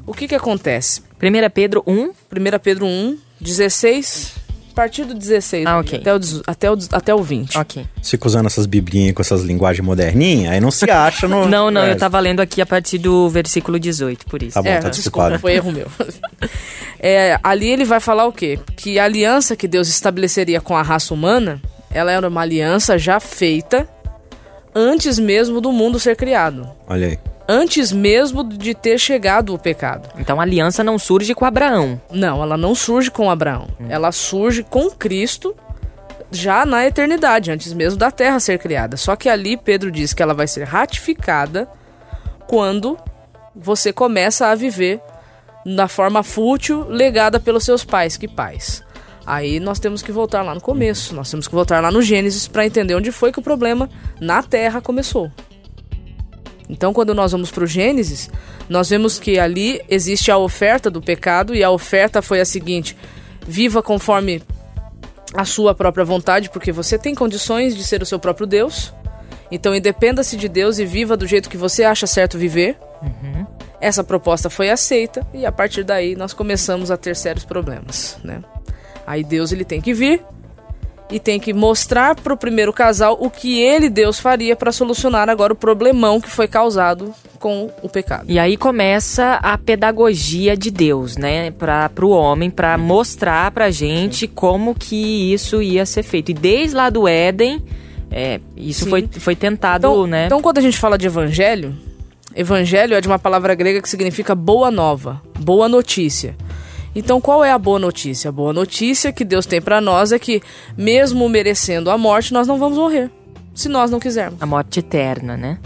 o 0.06 0.14
que 0.14 0.28
que 0.28 0.36
acontece? 0.36 1.02
1 1.22 1.50
Pedro 1.54 1.84
1. 1.86 2.10
1 2.10 2.14
Pedro 2.64 2.86
1, 2.86 3.18
16, 3.42 4.34
a 4.38 4.45
partir 4.76 5.06
do 5.06 5.14
16, 5.16 5.66
Ah, 5.66 5.80
ok. 5.80 6.00
até, 6.00 6.14
o, 6.14 6.20
até, 6.46 6.72
o, 6.72 6.78
até 6.92 7.16
o 7.16 7.24
20. 7.24 7.58
Ok. 7.58 7.86
Fica 8.04 8.28
usando 8.28 8.46
essas 8.46 8.66
biblinhas 8.66 9.16
com 9.16 9.22
essas 9.22 9.42
linguagens 9.44 9.84
moderninhas, 9.86 10.52
aí 10.54 10.60
não 10.60 10.70
se 10.70 10.90
acha 10.92 11.28
no. 11.28 11.48
Não, 11.50 11.72
não, 11.72 11.82
É, 11.82 11.92
eu 11.94 11.98
tava 11.98 12.20
lendo 12.20 12.42
aqui 12.42 12.62
a 12.62 12.66
partir 12.66 12.98
do 12.98 13.30
versículo 13.30 13.80
18, 13.80 14.26
por 14.26 14.44
isso. 14.44 14.54
Tá 14.54 14.62
bom, 14.62 14.70
é, 14.70 14.80
tá 14.80 14.90
desculpa, 14.90 15.40
foi 15.40 15.54
erro 15.54 15.72
meu. 15.72 15.88
É, 17.00 17.38
ali 17.44 17.70
ele 17.70 17.86
vai 17.86 18.00
falar 18.00 18.26
o 18.26 18.32
quê? 18.32 18.58
Que 18.76 18.98
a 18.98 19.04
aliança 19.04 19.56
que 19.56 19.68
Deus 19.68 19.88
estabeleceria 19.88 20.60
com 20.60 20.76
a 20.76 20.82
raça 20.82 21.14
humana, 21.14 21.62
ela 21.92 22.12
era 22.12 22.28
uma 22.28 22.42
aliança 22.42 22.98
já 22.98 23.20
feita 23.20 23.88
antes 24.74 25.20
mesmo 25.20 25.62
do 25.62 25.72
mundo 25.72 26.00
ser 26.00 26.16
criado. 26.16 26.68
Olha 26.88 27.08
aí. 27.08 27.20
Antes 27.48 27.92
mesmo 27.92 28.44
de 28.44 28.74
ter 28.74 28.98
chegado 28.98 29.54
o 29.54 29.60
pecado. 29.60 30.10
Então 30.18 30.40
a 30.40 30.44
aliança 30.44 30.84
não 30.84 30.98
surge 30.98 31.36
com 31.36 31.46
Abraão. 31.46 32.02
Não, 32.10 32.42
ela 32.42 32.58
não 32.58 32.74
surge 32.74 33.12
com 33.12 33.30
Abraão. 33.30 33.68
Ela 33.88 34.12
surge 34.12 34.64
com 34.64 34.90
Cristo 34.90 35.56
já 36.32 36.66
na 36.66 36.86
eternidade, 36.86 37.52
antes 37.52 37.72
mesmo 37.72 38.00
da 38.00 38.10
terra 38.10 38.40
ser 38.40 38.58
criada. 38.58 38.98
Só 38.98 39.16
que 39.16 39.30
ali 39.30 39.58
Pedro 39.58 39.92
diz 39.92 40.14
que 40.14 40.24
ela 40.24 40.34
vai 40.34 40.48
ser 40.48 40.64
ratificada 40.64 41.70
quando 42.48 42.98
você 43.56 43.94
começa 43.94 44.48
a 44.48 44.56
viver 44.56 45.00
da 45.66 45.88
forma 45.88 46.24
fútil 46.24 46.86
legada 46.90 47.40
pelos 47.40 47.64
seus 47.64 47.84
pais. 47.84 48.18
Que 48.18 48.28
pais? 48.28 48.84
Aí 49.26 49.60
nós 49.60 49.80
temos 49.80 50.04
que 50.04 50.12
voltar 50.12 50.44
lá 50.44 50.54
no 50.54 50.62
começo, 50.62 51.16
nós 51.16 51.32
temos 51.32 51.48
que 51.48 51.56
voltar 51.56 51.82
lá 51.82 51.92
no 51.92 52.02
Gênesis 52.02 52.48
para 52.48 52.66
entender 52.66 52.96
onde 52.96 53.12
foi 53.12 53.32
que 53.32 53.40
o 53.40 53.42
problema 53.42 53.90
na 54.20 54.44
terra 54.44 54.82
começou. 54.82 55.32
Então, 56.70 56.94
quando 56.94 57.14
nós 57.14 57.32
vamos 57.32 57.52
para 57.52 57.64
o 57.64 57.68
Gênesis, 57.68 58.30
nós 58.68 58.90
vemos 58.90 59.20
que 59.20 59.38
ali 59.38 59.82
existe 59.90 60.32
a 60.32 60.38
oferta 60.38 60.90
do 60.90 61.02
pecado 61.02 61.54
e 61.54 61.64
a 61.64 61.70
oferta 61.70 62.22
foi 62.22 62.42
a 62.42 62.46
seguinte: 62.46 62.98
viva 63.48 63.84
conforme 63.84 64.42
a 65.34 65.46
sua 65.46 65.76
própria 65.76 66.06
vontade, 66.06 66.50
porque 66.50 66.72
você 66.72 66.98
tem 66.98 67.14
condições 67.14 67.76
de 67.76 67.84
ser 67.84 68.02
o 68.02 68.06
seu 68.06 68.20
próprio 68.20 68.48
Deus. 68.48 68.94
Então, 69.52 69.76
independa-se 69.76 70.36
de 70.38 70.50
Deus 70.50 70.80
e 70.80 70.86
viva 70.86 71.16
do 71.16 71.28
jeito 71.28 71.50
que 71.50 71.58
você 71.58 71.84
acha 71.84 72.08
certo 72.08 72.38
viver. 72.38 72.78
Essa 73.80 74.04
proposta 74.04 74.50
foi 74.50 74.70
aceita 74.70 75.26
e 75.34 75.46
a 75.46 75.52
partir 75.52 75.84
daí 75.84 76.16
nós 76.16 76.34
começamos 76.34 76.90
a 76.90 76.98
ter 76.98 77.16
sérios 77.16 77.46
problemas, 77.46 78.18
né? 78.24 78.42
Aí 79.06 79.24
Deus 79.24 79.52
ele 79.52 79.64
tem 79.64 79.80
que 79.80 79.94
vir 79.94 80.24
e 81.10 81.20
tem 81.20 81.40
que 81.40 81.54
mostrar 81.54 82.16
pro 82.16 82.36
primeiro 82.36 82.74
casal 82.74 83.18
o 83.20 83.30
que 83.30 83.62
ele, 83.62 83.90
Deus, 83.90 84.20
faria 84.20 84.56
para 84.56 84.72
solucionar 84.72 85.30
agora 85.30 85.54
o 85.54 85.56
problemão 85.56 86.20
que 86.20 86.30
foi 86.30 86.48
causado 86.48 87.14
com 87.40 87.70
o 87.84 87.90
pecado. 87.90 88.26
E 88.28 88.40
aí 88.40 88.58
começa 88.58 89.40
a 89.44 89.58
pedagogia 89.58 90.58
de 90.58 90.72
Deus, 90.72 91.16
né, 91.16 91.52
para 91.52 91.92
o 92.02 92.10
homem, 92.10 92.50
para 92.50 92.78
mostrar 92.78 93.52
pra 93.52 93.70
gente 93.70 94.28
como 94.28 94.74
que 94.74 95.32
isso 95.34 95.62
ia 95.62 95.86
ser 95.86 96.04
feito. 96.04 96.32
E 96.32 96.34
desde 96.34 96.76
lá 96.76 96.90
do 96.90 97.08
Éden, 97.08 97.64
é, 98.12 98.40
isso 98.58 98.86
Sim. 98.86 98.90
foi, 98.90 99.10
foi 99.20 99.36
tentado, 99.36 99.88
Então, 99.88 100.08
né? 100.08 100.26
então, 100.26 100.42
quando 100.42 100.58
a 100.58 100.62
gente 100.62 100.80
fala 100.80 100.98
de 100.98 101.06
evangelho, 101.06 101.76
evangelho 102.36 102.96
é 102.96 103.02
de 103.02 103.08
uma 103.08 103.20
palavra 103.20 103.54
grega 103.54 103.82
que 103.82 103.90
significa 103.90 104.34
boa 104.34 104.72
nova, 104.72 105.22
boa 105.40 105.70
notícia. 105.70 106.36
Então, 106.96 107.20
qual 107.20 107.44
é 107.44 107.52
a 107.52 107.58
boa 107.58 107.78
notícia? 107.78 108.30
A 108.30 108.32
boa 108.32 108.54
notícia 108.54 109.12
que 109.12 109.26
Deus 109.26 109.46
tem 109.46 109.62
pra 109.62 109.82
nós 109.82 110.14
é 110.14 110.18
que, 110.18 110.42
mesmo 110.78 111.28
merecendo 111.28 111.92
a 111.92 111.98
morte, 111.98 112.34
nós 112.34 112.48
não 112.48 112.58
vamos 112.58 112.78
morrer, 112.78 113.12
se 113.54 113.68
nós 113.68 113.92
não 113.92 114.00
quisermos. 114.00 114.42
a 114.42 114.46
morte 114.46 114.80
eterna, 114.80 115.36
né? 115.36 115.60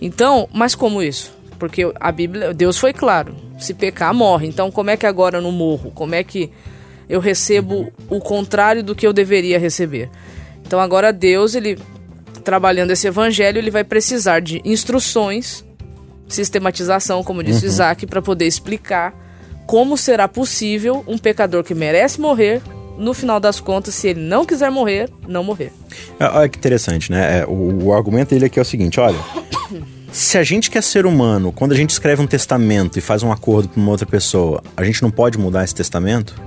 Então, 0.00 0.48
mas 0.52 0.76
como 0.76 1.02
isso? 1.02 1.34
Porque 1.58 1.92
a 1.98 2.12
Bíblia, 2.12 2.54
Deus 2.54 2.78
foi 2.78 2.92
claro, 2.92 3.34
se 3.58 3.74
pecar, 3.74 4.14
morre. 4.14 4.46
Então, 4.46 4.70
como 4.70 4.90
é 4.90 4.96
que 4.96 5.06
agora 5.06 5.38
eu 5.38 5.42
não 5.42 5.50
morro? 5.50 5.90
Como 5.90 6.14
é 6.14 6.22
que 6.22 6.50
eu 7.08 7.18
recebo 7.20 7.92
o 8.08 8.20
contrário 8.20 8.82
do 8.82 8.94
que 8.94 9.06
eu 9.06 9.12
deveria 9.12 9.58
receber? 9.58 10.08
Então, 10.64 10.78
agora 10.78 11.12
Deus, 11.12 11.54
ele 11.54 11.78
trabalhando 12.44 12.90
esse 12.90 13.06
evangelho, 13.08 13.58
ele 13.58 13.70
vai 13.70 13.82
precisar 13.82 14.40
de 14.40 14.60
instruções, 14.64 15.64
sistematização, 16.28 17.24
como 17.24 17.42
disse 17.42 17.66
Isaac, 17.66 18.06
para 18.06 18.20
poder 18.20 18.46
explicar 18.46 19.23
como 19.66 19.96
será 19.96 20.28
possível 20.28 21.04
um 21.06 21.16
pecador 21.18 21.62
que 21.64 21.74
merece 21.74 22.20
morrer, 22.20 22.60
no 22.96 23.12
final 23.12 23.40
das 23.40 23.58
contas, 23.58 23.94
se 23.94 24.08
ele 24.08 24.20
não 24.20 24.44
quiser 24.44 24.70
morrer, 24.70 25.10
não 25.26 25.42
morrer. 25.42 25.72
É, 26.20 26.26
Olha 26.26 26.48
que 26.48 26.58
interessante, 26.58 27.10
né? 27.10 27.40
É, 27.40 27.46
o, 27.46 27.86
o 27.86 27.92
argumento 27.92 28.30
dele 28.30 28.44
aqui 28.46 28.58
é 28.58 28.62
o 28.62 28.64
seguinte: 28.64 29.00
olha. 29.00 29.18
Se 30.12 30.38
a 30.38 30.44
gente 30.44 30.70
quer 30.70 30.80
ser 30.80 31.06
humano, 31.06 31.50
quando 31.50 31.72
a 31.72 31.74
gente 31.74 31.90
escreve 31.90 32.22
um 32.22 32.26
testamento 32.28 32.96
e 32.96 33.00
faz 33.02 33.24
um 33.24 33.32
acordo 33.32 33.66
com 33.66 33.80
uma 33.80 33.90
outra 33.90 34.06
pessoa, 34.06 34.62
a 34.76 34.84
gente 34.84 35.02
não 35.02 35.10
pode 35.10 35.36
mudar 35.36 35.64
esse 35.64 35.74
testamento? 35.74 36.40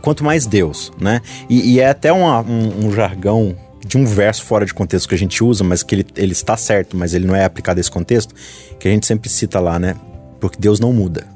Quanto 0.00 0.24
mais 0.24 0.46
Deus, 0.46 0.90
né? 0.98 1.20
E, 1.46 1.74
e 1.74 1.80
é 1.80 1.90
até 1.90 2.10
uma- 2.10 2.40
um, 2.40 2.86
um 2.86 2.92
jargão 2.92 3.54
de 3.86 3.98
um 3.98 4.06
verso 4.06 4.44
fora 4.46 4.64
de 4.64 4.72
contexto 4.72 5.06
que 5.06 5.14
a 5.14 5.18
gente 5.18 5.44
usa, 5.44 5.62
mas 5.62 5.82
que 5.82 5.94
ele, 5.94 6.06
ele 6.16 6.32
está 6.32 6.56
certo, 6.56 6.96
mas 6.96 7.12
ele 7.12 7.26
não 7.26 7.36
é 7.36 7.44
aplicado 7.44 7.78
a 7.78 7.82
esse 7.82 7.90
contexto, 7.90 8.34
que 8.80 8.88
a 8.88 8.90
gente 8.90 9.06
sempre 9.06 9.28
cita 9.28 9.60
lá, 9.60 9.78
né? 9.78 9.94
Porque 10.40 10.56
Deus 10.58 10.80
não 10.80 10.90
muda. 10.90 11.26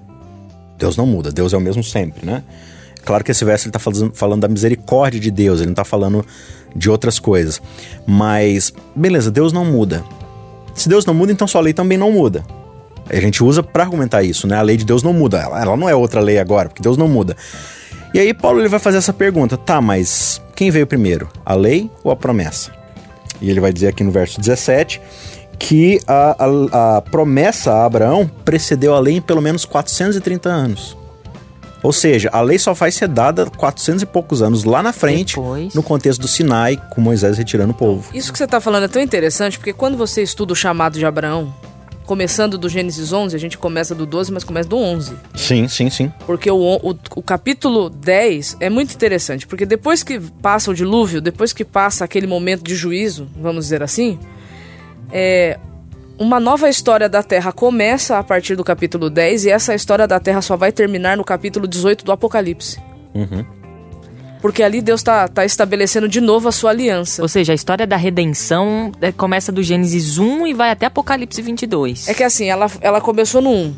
Deus 0.82 0.96
não 0.96 1.06
muda, 1.06 1.30
Deus 1.30 1.52
é 1.52 1.56
o 1.56 1.60
mesmo 1.60 1.82
sempre, 1.84 2.26
né? 2.26 2.42
Claro 3.04 3.22
que 3.22 3.30
esse 3.30 3.44
verso 3.44 3.66
ele 3.66 3.72
tá 3.72 3.78
falando, 3.78 4.12
falando 4.14 4.40
da 4.40 4.48
misericórdia 4.48 5.20
de 5.20 5.30
Deus, 5.30 5.60
ele 5.60 5.68
não 5.68 5.74
tá 5.74 5.84
falando 5.84 6.26
de 6.74 6.90
outras 6.90 7.20
coisas. 7.20 7.62
Mas, 8.04 8.74
beleza, 8.94 9.30
Deus 9.30 9.52
não 9.52 9.64
muda. 9.64 10.04
Se 10.74 10.88
Deus 10.88 11.06
não 11.06 11.14
muda, 11.14 11.30
então 11.30 11.46
sua 11.46 11.60
lei 11.60 11.72
também 11.72 11.96
não 11.96 12.10
muda. 12.10 12.44
A 13.08 13.20
gente 13.20 13.44
usa 13.44 13.62
pra 13.62 13.84
argumentar 13.84 14.24
isso, 14.24 14.48
né? 14.48 14.56
A 14.56 14.62
lei 14.62 14.76
de 14.76 14.84
Deus 14.84 15.04
não 15.04 15.12
muda, 15.12 15.38
ela, 15.38 15.62
ela 15.62 15.76
não 15.76 15.88
é 15.88 15.94
outra 15.94 16.20
lei 16.20 16.38
agora, 16.38 16.68
porque 16.68 16.82
Deus 16.82 16.96
não 16.96 17.06
muda. 17.06 17.36
E 18.12 18.18
aí 18.18 18.34
Paulo 18.34 18.60
ele 18.60 18.68
vai 18.68 18.80
fazer 18.80 18.98
essa 18.98 19.12
pergunta, 19.12 19.56
tá, 19.56 19.80
mas 19.80 20.42
quem 20.56 20.68
veio 20.68 20.86
primeiro, 20.86 21.28
a 21.46 21.54
lei 21.54 21.88
ou 22.02 22.10
a 22.10 22.16
promessa? 22.16 22.72
E 23.40 23.48
ele 23.48 23.60
vai 23.60 23.72
dizer 23.72 23.88
aqui 23.88 24.02
no 24.02 24.10
verso 24.10 24.40
17 24.40 25.00
que 25.62 26.00
a, 26.08 26.44
a, 26.44 26.96
a 26.96 27.00
promessa 27.02 27.72
a 27.72 27.86
Abraão 27.86 28.28
precedeu 28.44 28.94
a 28.96 28.98
lei 28.98 29.18
em 29.18 29.22
pelo 29.22 29.40
menos 29.40 29.64
430 29.64 30.48
anos. 30.48 30.96
Ou 31.84 31.92
seja, 31.92 32.28
a 32.32 32.40
lei 32.40 32.58
só 32.58 32.72
vai 32.72 32.90
ser 32.90 33.06
dada 33.06 33.46
400 33.46 34.02
e 34.02 34.06
poucos 34.06 34.42
anos 34.42 34.64
lá 34.64 34.82
na 34.82 34.92
frente, 34.92 35.36
Depois. 35.36 35.72
no 35.72 35.82
contexto 35.82 36.20
do 36.20 36.28
Sinai, 36.28 36.80
com 36.90 37.00
Moisés 37.00 37.38
retirando 37.38 37.72
o 37.72 37.76
povo. 37.76 38.10
Isso 38.12 38.32
que 38.32 38.38
você 38.38 38.44
está 38.44 38.60
falando 38.60 38.84
é 38.84 38.88
tão 38.88 39.00
interessante, 39.00 39.56
porque 39.56 39.72
quando 39.72 39.96
você 39.96 40.20
estuda 40.20 40.52
o 40.52 40.56
chamado 40.56 40.98
de 40.98 41.06
Abraão, 41.06 41.54
começando 42.06 42.58
do 42.58 42.68
Gênesis 42.68 43.12
11, 43.12 43.34
a 43.34 43.38
gente 43.38 43.56
começa 43.56 43.94
do 43.94 44.04
12, 44.04 44.32
mas 44.32 44.42
começa 44.42 44.68
do 44.68 44.76
11. 44.76 45.14
Sim, 45.36 45.68
sim, 45.68 45.88
sim. 45.90 46.12
Porque 46.26 46.50
o, 46.50 46.56
o, 46.56 46.98
o 47.16 47.22
capítulo 47.22 47.88
10 47.88 48.56
é 48.58 48.68
muito 48.68 48.94
interessante, 48.94 49.46
porque 49.46 49.64
depois 49.64 50.02
que 50.02 50.18
passa 50.20 50.72
o 50.72 50.74
dilúvio, 50.74 51.20
depois 51.20 51.52
que 51.52 51.64
passa 51.64 52.04
aquele 52.04 52.26
momento 52.26 52.64
de 52.64 52.74
juízo, 52.74 53.28
vamos 53.40 53.66
dizer 53.66 53.82
assim, 53.82 54.18
é, 55.12 55.58
uma 56.18 56.40
nova 56.40 56.68
história 56.68 57.08
da 57.08 57.22
Terra 57.22 57.52
começa 57.52 58.18
a 58.18 58.22
partir 58.22 58.56
do 58.56 58.64
capítulo 58.64 59.10
10 59.10 59.44
e 59.44 59.50
essa 59.50 59.74
história 59.74 60.06
da 60.06 60.18
Terra 60.18 60.40
só 60.40 60.56
vai 60.56 60.72
terminar 60.72 61.16
no 61.16 61.24
capítulo 61.24 61.66
18 61.66 62.04
do 62.04 62.12
Apocalipse. 62.12 62.80
Uhum. 63.14 63.44
Porque 64.40 64.62
ali 64.62 64.82
Deus 64.82 65.00
está 65.00 65.28
tá 65.28 65.44
estabelecendo 65.44 66.08
de 66.08 66.20
novo 66.20 66.48
a 66.48 66.52
sua 66.52 66.70
aliança. 66.70 67.22
Ou 67.22 67.28
seja, 67.28 67.52
a 67.52 67.54
história 67.54 67.86
da 67.86 67.96
redenção 67.96 68.90
é, 69.00 69.12
começa 69.12 69.52
do 69.52 69.62
Gênesis 69.62 70.18
1 70.18 70.48
e 70.48 70.54
vai 70.54 70.70
até 70.70 70.86
Apocalipse 70.86 71.40
22. 71.40 72.08
É 72.08 72.14
que 72.14 72.24
assim, 72.24 72.50
ela, 72.50 72.66
ela 72.80 73.00
começou 73.00 73.40
no 73.40 73.50
1. 73.50 73.74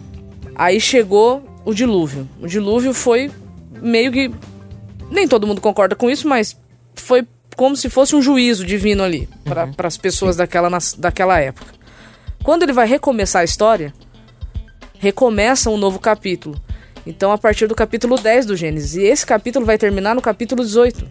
Aí 0.55 0.81
chegou 0.81 1.43
o 1.65 1.75
dilúvio. 1.75 2.29
O 2.41 2.47
dilúvio 2.47 2.95
foi 2.95 3.31
meio 3.83 4.11
que. 4.11 4.31
Nem 5.11 5.29
todo 5.29 5.47
mundo 5.47 5.61
concorda 5.61 5.95
com 5.95 6.09
isso, 6.09 6.27
mas 6.27 6.57
foi 6.95 7.27
como 7.57 7.77
se 7.77 7.89
fosse 7.89 8.15
um 8.17 8.23
juízo 8.23 8.65
divino 8.65 9.03
ali 9.03 9.29
para 9.45 9.87
as 9.87 9.97
pessoas 9.97 10.37
daquela, 10.37 10.69
daquela 10.99 11.41
época. 11.41 11.73
Quando 12.43 12.63
ele 12.63 12.73
vai 12.73 12.87
recomeçar 12.87 13.43
a 13.43 13.45
história, 13.45 13.93
recomeça 14.99 15.71
um 15.71 15.77
novo 15.77 15.99
capítulo. 15.99 16.61
Então, 17.07 17.33
a 17.33 17.39
partir 17.39 17.67
do 17.67 17.75
capítulo 17.75 18.17
10 18.17 18.47
do 18.47 18.57
Gênesis. 18.57 18.97
E 18.97 19.03
esse 19.03 19.27
capítulo 19.27 19.67
vai 19.67 19.77
terminar 19.77 20.15
no 20.15 20.23
capítulo 20.23 20.65
18. 20.65 21.09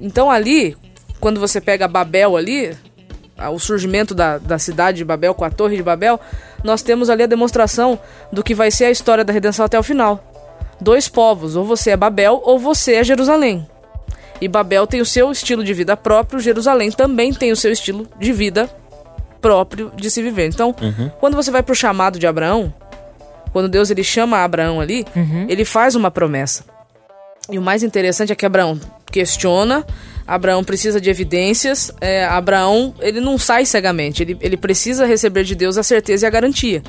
Então, 0.00 0.30
ali, 0.30 0.76
quando 1.20 1.38
você 1.38 1.60
pega 1.60 1.86
Babel 1.86 2.36
ali, 2.36 2.76
o 3.52 3.58
surgimento 3.58 4.14
da, 4.14 4.38
da 4.38 4.58
cidade 4.58 4.98
de 4.98 5.04
Babel 5.04 5.34
com 5.34 5.44
a 5.44 5.50
Torre 5.50 5.76
de 5.76 5.82
Babel, 5.82 6.20
nós 6.62 6.82
temos 6.82 7.08
ali 7.10 7.22
a 7.22 7.26
demonstração 7.26 7.98
do 8.32 8.42
que 8.42 8.54
vai 8.54 8.70
ser 8.70 8.86
a 8.86 8.90
história 8.90 9.24
da 9.24 9.32
redenção 9.32 9.64
até 9.64 9.78
o 9.78 9.82
final. 9.82 10.32
dois 10.80 11.08
povos, 11.08 11.56
ou 11.56 11.64
você 11.64 11.90
é 11.90 11.96
Babel 11.96 12.40
ou 12.44 12.58
você 12.58 12.94
é 12.94 13.04
Jerusalém. 13.04 13.66
E 14.40 14.48
Babel 14.48 14.86
tem 14.86 15.00
o 15.00 15.06
seu 15.06 15.30
estilo 15.30 15.62
de 15.64 15.72
vida 15.72 15.96
próprio, 15.96 16.40
Jerusalém 16.40 16.90
também 16.90 17.32
tem 17.32 17.52
o 17.52 17.56
seu 17.56 17.70
estilo 17.72 18.06
de 18.18 18.32
vida 18.32 18.68
próprio 19.40 19.92
de 19.96 20.10
se 20.10 20.22
viver. 20.22 20.46
Então, 20.48 20.74
Uhum. 20.80 21.10
quando 21.20 21.34
você 21.34 21.50
vai 21.50 21.62
pro 21.62 21.74
chamado 21.74 22.18
de 22.18 22.26
Abraão, 22.26 22.72
quando 23.52 23.68
Deus 23.68 23.90
ele 23.90 24.02
chama 24.02 24.38
Abraão 24.38 24.80
ali, 24.80 25.04
ele 25.48 25.64
faz 25.64 25.94
uma 25.94 26.10
promessa. 26.10 26.64
E 27.50 27.58
o 27.58 27.62
mais 27.62 27.82
interessante 27.82 28.32
é 28.32 28.34
que 28.34 28.46
Abraão 28.46 28.80
questiona, 29.12 29.86
Abraão 30.26 30.64
precisa 30.64 31.00
de 31.00 31.08
evidências, 31.10 31.92
é, 32.00 32.24
Abraão 32.24 32.94
ele 33.00 33.20
não 33.20 33.38
sai 33.38 33.64
cegamente, 33.66 34.22
ele, 34.22 34.36
ele 34.40 34.56
precisa 34.56 35.06
receber 35.06 35.44
de 35.44 35.54
Deus 35.54 35.78
a 35.78 35.82
certeza 35.82 36.24
e 36.24 36.26
a 36.26 36.30
garantia. 36.30 36.82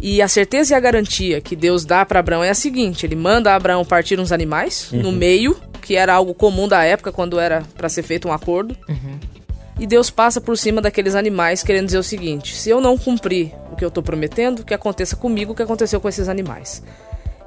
E 0.00 0.22
a 0.22 0.28
certeza 0.28 0.72
e 0.72 0.76
a 0.76 0.80
garantia 0.80 1.40
que 1.42 1.54
Deus 1.54 1.84
dá 1.84 2.06
para 2.06 2.20
Abraão 2.20 2.42
é 2.42 2.48
a 2.48 2.54
seguinte: 2.54 3.04
ele 3.04 3.16
manda 3.16 3.54
Abraão 3.54 3.84
partir 3.84 4.18
uns 4.18 4.32
animais 4.32 4.88
no 4.92 5.12
meio, 5.12 5.54
que 5.80 5.96
era 5.96 6.14
algo 6.14 6.34
comum 6.34 6.68
da 6.68 6.84
época 6.84 7.10
quando 7.10 7.40
era 7.40 7.62
para 7.76 7.88
ser 7.88 8.02
feito 8.02 8.28
um 8.28 8.32
acordo. 8.32 8.76
E 9.78 9.86
Deus 9.86 10.10
passa 10.10 10.40
por 10.40 10.58
cima 10.58 10.80
daqueles 10.82 11.14
animais, 11.14 11.62
querendo 11.62 11.86
dizer 11.86 11.98
o 11.98 12.02
seguinte: 12.02 12.54
se 12.54 12.68
eu 12.68 12.80
não 12.80 12.98
cumprir 12.98 13.52
o 13.72 13.76
que 13.76 13.84
eu 13.84 13.90
tô 13.90 14.02
prometendo, 14.02 14.62
que 14.62 14.74
aconteça 14.74 15.16
comigo 15.16 15.52
o 15.52 15.54
que 15.56 15.62
aconteceu 15.62 16.00
com 16.00 16.08
esses 16.08 16.28
animais. 16.28 16.82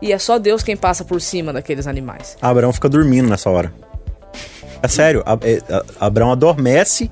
E 0.02 0.12
é 0.12 0.18
só 0.18 0.38
Deus 0.40 0.64
quem 0.64 0.76
passa 0.76 1.06
por 1.06 1.22
cima 1.22 1.54
daqueles 1.54 1.86
animais. 1.88 2.36
Abraão 2.42 2.74
fica 2.74 2.90
dormindo 2.90 3.30
nessa 3.30 3.50
hora. 3.50 3.72
É 4.82 4.88
sério, 4.88 5.24
a- 5.26 5.38
é- 5.44 5.62
a- 5.74 6.08
Abraão 6.08 6.32
adormece 6.32 7.10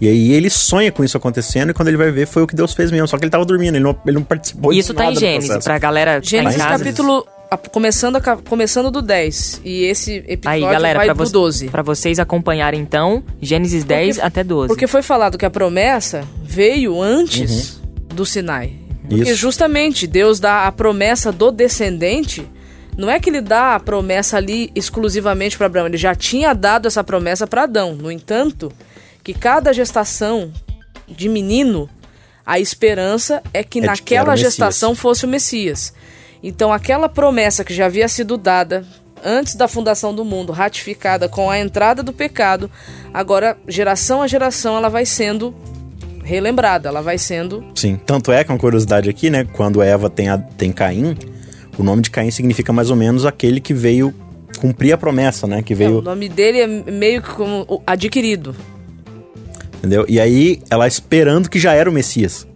e 0.00 0.06
aí 0.06 0.32
ele 0.34 0.50
sonha 0.50 0.92
com 0.92 1.02
isso 1.02 1.16
acontecendo 1.16 1.70
e 1.70 1.72
quando 1.74 1.88
ele 1.88 1.96
vai 1.96 2.10
ver 2.10 2.26
foi 2.26 2.42
o 2.42 2.46
que 2.46 2.54
Deus 2.54 2.74
fez 2.74 2.90
mesmo. 2.90 3.08
Só 3.08 3.16
que 3.16 3.24
ele 3.24 3.30
tava 3.30 3.44
dormindo, 3.46 3.76
ele 3.76 3.84
não, 3.84 3.96
ele 4.04 4.16
não 4.16 4.22
participou 4.24 4.70
de 4.72 4.78
Isso 4.80 4.92
tá 4.92 5.04
nada 5.04 5.14
em 5.14 5.18
Gênesis, 5.18 5.64
pra 5.64 5.78
galera 5.78 6.12
tá 6.14 6.18
em 6.18 6.22
Gênesis 6.28 6.60
casa. 6.62 6.78
capítulo. 6.84 7.26
A- 7.50 7.56
Começando, 7.56 8.16
a 8.16 8.20
começando 8.36 8.90
do 8.90 9.00
10. 9.02 9.60
E 9.64 9.84
esse 9.84 10.16
episódio 10.26 10.50
Aí, 10.50 10.60
galera, 10.72 10.98
vai 10.98 11.06
pra, 11.06 11.14
do 11.14 11.24
vo 11.24 11.30
12. 11.30 11.68
pra 11.68 11.82
vocês 11.82 12.18
acompanharem 12.18 12.80
então, 12.80 13.22
Gênesis 13.40 13.84
10 13.84 14.18
até 14.18 14.42
12. 14.42 14.68
Porque 14.68 14.86
foi 14.86 15.02
falado 15.02 15.38
que 15.38 15.44
a 15.46 15.50
promessa 15.50 16.24
veio 16.42 17.00
antes 17.00 17.80
do 18.08 18.24
Sinai. 18.26 18.72
Porque 19.08 19.30
Isso. 19.30 19.36
justamente 19.36 20.06
Deus 20.06 20.40
dá 20.40 20.66
a 20.66 20.72
promessa 20.72 21.30
do 21.30 21.50
descendente. 21.52 22.46
Não 22.96 23.10
é 23.10 23.20
que 23.20 23.28
ele 23.30 23.40
dá 23.42 23.74
a 23.76 23.80
promessa 23.80 24.36
ali 24.38 24.70
exclusivamente 24.74 25.56
para 25.56 25.66
Abraão, 25.66 25.86
ele 25.86 25.98
já 25.98 26.14
tinha 26.14 26.54
dado 26.54 26.86
essa 26.88 27.04
promessa 27.04 27.46
para 27.46 27.64
Adão. 27.64 27.94
No 27.94 28.10
entanto, 28.10 28.72
que 29.22 29.32
cada 29.34 29.72
gestação 29.72 30.50
de 31.06 31.28
menino, 31.28 31.88
a 32.44 32.58
esperança 32.58 33.42
é 33.52 33.62
que 33.62 33.78
É 33.78 33.82
que 33.82 33.86
naquela 33.86 34.30
Messias. 34.32 34.50
gestação 34.52 34.94
fosse 34.94 35.24
o 35.24 35.28
Messias. 35.28 35.92
Então, 36.42 36.72
aquela 36.72 37.08
promessa 37.08 37.64
que 37.64 37.74
já 37.74 37.86
havia 37.86 38.08
sido 38.08 38.36
dada 38.36 38.84
antes 39.24 39.54
da 39.54 39.66
fundação 39.66 40.14
do 40.14 40.24
mundo, 40.24 40.52
ratificada 40.52 41.28
com 41.28 41.50
a 41.50 41.58
entrada 41.58 42.02
do 42.02 42.12
pecado, 42.12 42.70
agora, 43.12 43.56
geração 43.66 44.22
a 44.22 44.26
geração, 44.26 44.76
ela 44.76 44.88
vai 44.88 45.04
sendo 45.06 45.54
relembrada, 46.22 46.88
ela 46.88 47.00
vai 47.02 47.18
sendo. 47.18 47.64
Sim, 47.74 47.98
tanto 48.04 48.30
é 48.32 48.44
que 48.44 48.50
uma 48.52 48.58
curiosidade 48.58 49.08
aqui, 49.08 49.30
né? 49.30 49.44
Quando 49.54 49.80
Eva 49.82 50.10
tem, 50.10 50.28
a- 50.28 50.38
tem 50.38 50.70
Caim, 50.72 51.16
o 51.78 51.82
nome 51.82 52.02
de 52.02 52.10
Caim 52.10 52.30
significa 52.30 52.72
mais 52.72 52.90
ou 52.90 52.96
menos 52.96 53.24
aquele 53.24 53.60
que 53.60 53.72
veio 53.72 54.14
cumprir 54.60 54.92
a 54.92 54.98
promessa, 54.98 55.46
né? 55.46 55.62
Que 55.62 55.72
É, 55.72 55.76
o 55.76 55.78
veio, 55.78 56.02
nome 56.02 56.28
dele 56.28 56.60
é 56.60 56.66
meio 56.66 57.22
que 57.22 57.30
como 57.30 57.64
o 57.68 57.80
adquirido. 57.86 58.54
entendeu? 59.78 60.04
E 60.08 60.18
aí 60.20 60.60
ela 60.70 60.86
esperando 60.86 61.48
que 61.48 61.58
já 61.58 61.72
era 61.74 61.88
o 61.88 61.92
Messias, 61.92 62.46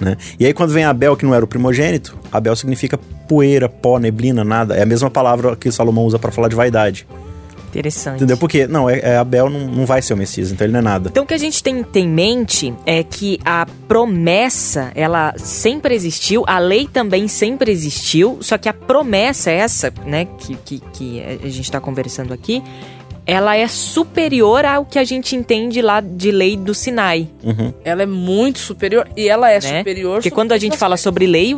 né? 0.00 0.16
E 0.38 0.46
aí 0.46 0.52
quando 0.52 0.72
vem 0.72 0.84
Abel, 0.84 1.16
que 1.16 1.24
não 1.24 1.34
era 1.34 1.44
o 1.44 1.48
primogênito, 1.48 2.16
Abel 2.30 2.54
significa 2.56 2.98
poeira, 3.28 3.68
pó, 3.68 3.98
neblina, 3.98 4.44
nada. 4.44 4.76
É 4.76 4.82
a 4.82 4.86
mesma 4.86 5.10
palavra 5.10 5.56
que 5.56 5.70
Salomão 5.70 6.04
usa 6.04 6.18
pra 6.18 6.30
falar 6.30 6.48
de 6.48 6.56
vaidade. 6.56 7.06
Interessante. 7.68 8.16
Entendeu? 8.16 8.38
Porque, 8.38 8.66
não, 8.66 8.88
é, 8.88 9.00
é 9.00 9.16
Abel 9.18 9.50
não, 9.50 9.66
não 9.68 9.84
vai 9.84 10.00
ser 10.00 10.14
o 10.14 10.16
Messias, 10.16 10.50
então 10.50 10.64
ele 10.64 10.72
não 10.72 10.80
é 10.80 10.82
nada. 10.82 11.10
Então 11.10 11.24
o 11.24 11.26
que 11.26 11.34
a 11.34 11.38
gente 11.38 11.62
tem, 11.62 11.82
tem 11.82 12.04
em 12.04 12.08
mente 12.08 12.74
é 12.86 13.02
que 13.02 13.38
a 13.44 13.66
promessa, 13.86 14.90
ela 14.94 15.34
sempre 15.36 15.94
existiu, 15.94 16.42
a 16.46 16.58
lei 16.58 16.88
também 16.90 17.28
sempre 17.28 17.70
existiu, 17.70 18.38
só 18.40 18.56
que 18.56 18.68
a 18.68 18.72
promessa 18.72 19.50
essa, 19.50 19.92
né, 20.06 20.24
que, 20.24 20.56
que, 20.56 20.80
que 20.92 21.22
a 21.22 21.48
gente 21.48 21.64
está 21.64 21.78
conversando 21.78 22.32
aqui, 22.32 22.62
ela 23.26 23.56
é 23.56 23.66
superior 23.66 24.64
ao 24.64 24.84
que 24.84 24.98
a 25.00 25.04
gente 25.04 25.34
entende 25.34 25.82
lá 25.82 26.00
de 26.00 26.30
lei 26.30 26.56
do 26.56 26.72
Sinai, 26.72 27.28
Ela 27.84 28.04
é 28.04 28.06
muito 28.06 28.58
superior 28.60 29.08
e 29.16 29.28
ela 29.28 29.50
é 29.50 29.60
né? 29.60 29.78
superior. 29.78 30.14
Porque 30.18 30.30
quando 30.30 30.52
a 30.52 30.58
gente 30.58 30.76
fala 30.76 30.96
sobre 30.96 31.26
lei, 31.26 31.52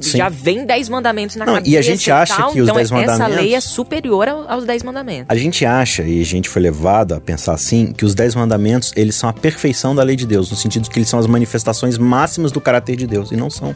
Sim. 0.00 0.18
já 0.18 0.28
vem 0.28 0.66
dez 0.66 0.88
mandamentos 0.88 1.36
na 1.36 1.46
Não, 1.46 1.54
cabeça 1.54 1.70
e 1.70 1.78
a 1.78 1.82
gente 1.82 2.10
acha 2.10 2.36
tal, 2.36 2.52
que 2.52 2.60
os 2.60 2.64
então 2.68 2.76
dez 2.76 2.90
essa 2.92 2.94
mandamentos- 3.12 3.36
lei 3.36 3.54
é 3.54 3.60
superior 3.60 4.28
ao- 4.28 4.50
aos 4.50 4.64
dez 4.66 4.82
mandamentos. 4.82 5.26
A 5.28 5.34
gente 5.36 5.64
acha, 5.64 6.02
e 6.02 6.20
a 6.20 6.24
gente 6.24 6.48
foi 6.48 6.60
levado 6.60 7.14
a 7.14 7.20
pensar 7.20 7.54
assim, 7.54 7.92
que 7.92 8.04
os 8.04 8.14
Dez 8.14 8.34
Mandamentos, 8.34 8.92
eles 8.94 9.14
são 9.14 9.28
a 9.30 9.32
perfeição 9.32 9.94
da 9.94 10.02
lei 10.02 10.16
de 10.16 10.26
Deus, 10.26 10.50
no 10.50 10.56
sentido 10.56 10.82
de 10.82 10.90
que 10.90 10.98
eles 10.98 11.08
são 11.08 11.18
as 11.18 11.26
manifestações 11.26 11.96
máximas 11.96 12.52
do 12.52 12.60
caráter 12.60 12.96
de 12.96 13.06
Deus, 13.06 13.30
e 13.32 13.36
não 13.36 13.48
são. 13.48 13.74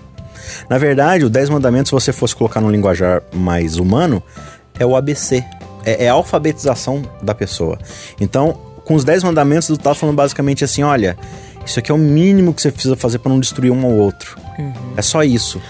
Na 0.69 0.77
verdade, 0.79 1.25
os 1.25 1.31
Dez 1.31 1.49
Mandamentos, 1.49 1.89
se 1.89 1.93
você 1.95 2.13
fosse 2.13 2.35
colocar 2.37 2.61
num 2.61 2.71
linguajar 2.71 3.23
mais 3.33 3.77
humano, 3.77 4.23
é 4.79 4.85
o 4.87 4.95
ABC. 4.97 5.43
É, 5.85 6.05
é 6.05 6.09
a 6.09 6.13
alfabetização 6.13 7.03
da 7.23 7.35
pessoa. 7.35 7.79
Então, 8.21 8.59
com 8.85 8.95
os 8.95 9.05
Dez 9.05 9.23
Mandamentos, 9.23 9.67
tu 9.69 9.77
tá 9.77 9.95
falando 9.95 10.17
basicamente 10.17 10.65
assim, 10.65 10.83
olha, 10.83 11.17
isso 11.65 11.79
aqui 11.79 11.91
é 11.91 11.95
o 11.95 11.99
mínimo 11.99 12.55
que 12.55 12.63
você 12.63 12.71
precisa 12.73 12.97
fazer 12.97 13.19
para 13.19 13.31
não 13.31 13.39
destruir 13.41 13.71
um 13.71 13.85
ao 13.85 13.93
outro. 13.93 14.37
É 14.97 15.03
só 15.03 15.23
isso. 15.23 15.61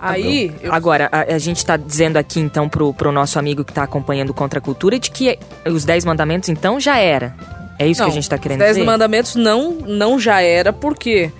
Aí, 0.00 0.54
eu- 0.62 0.72
Agora, 0.72 1.08
a, 1.10 1.34
a 1.34 1.38
gente 1.38 1.64
tá 1.66 1.76
dizendo 1.76 2.16
aqui, 2.16 2.38
então, 2.38 2.68
pro, 2.68 2.94
pro 2.94 3.10
nosso 3.10 3.38
amigo 3.38 3.64
que 3.64 3.72
tá 3.72 3.82
acompanhando 3.82 4.32
Contra 4.32 4.60
a 4.60 4.62
Cultura, 4.62 4.96
de 4.98 5.10
que 5.10 5.36
os 5.66 5.84
Dez 5.84 6.04
Mandamentos, 6.04 6.48
então, 6.48 6.78
já 6.78 6.98
era. 6.98 7.34
É 7.80 7.86
isso 7.86 8.02
que 8.02 8.10
a 8.10 8.12
gente 8.12 8.28
tá 8.28 8.36
querendo 8.38 8.58
os 8.60 8.64
dez 8.64 8.76
dizer? 8.76 8.84
mandamentos 8.86 9.36
não, 9.36 9.72
não 9.72 10.18
já 10.18 10.40
era, 10.40 10.72
porque 10.72 11.30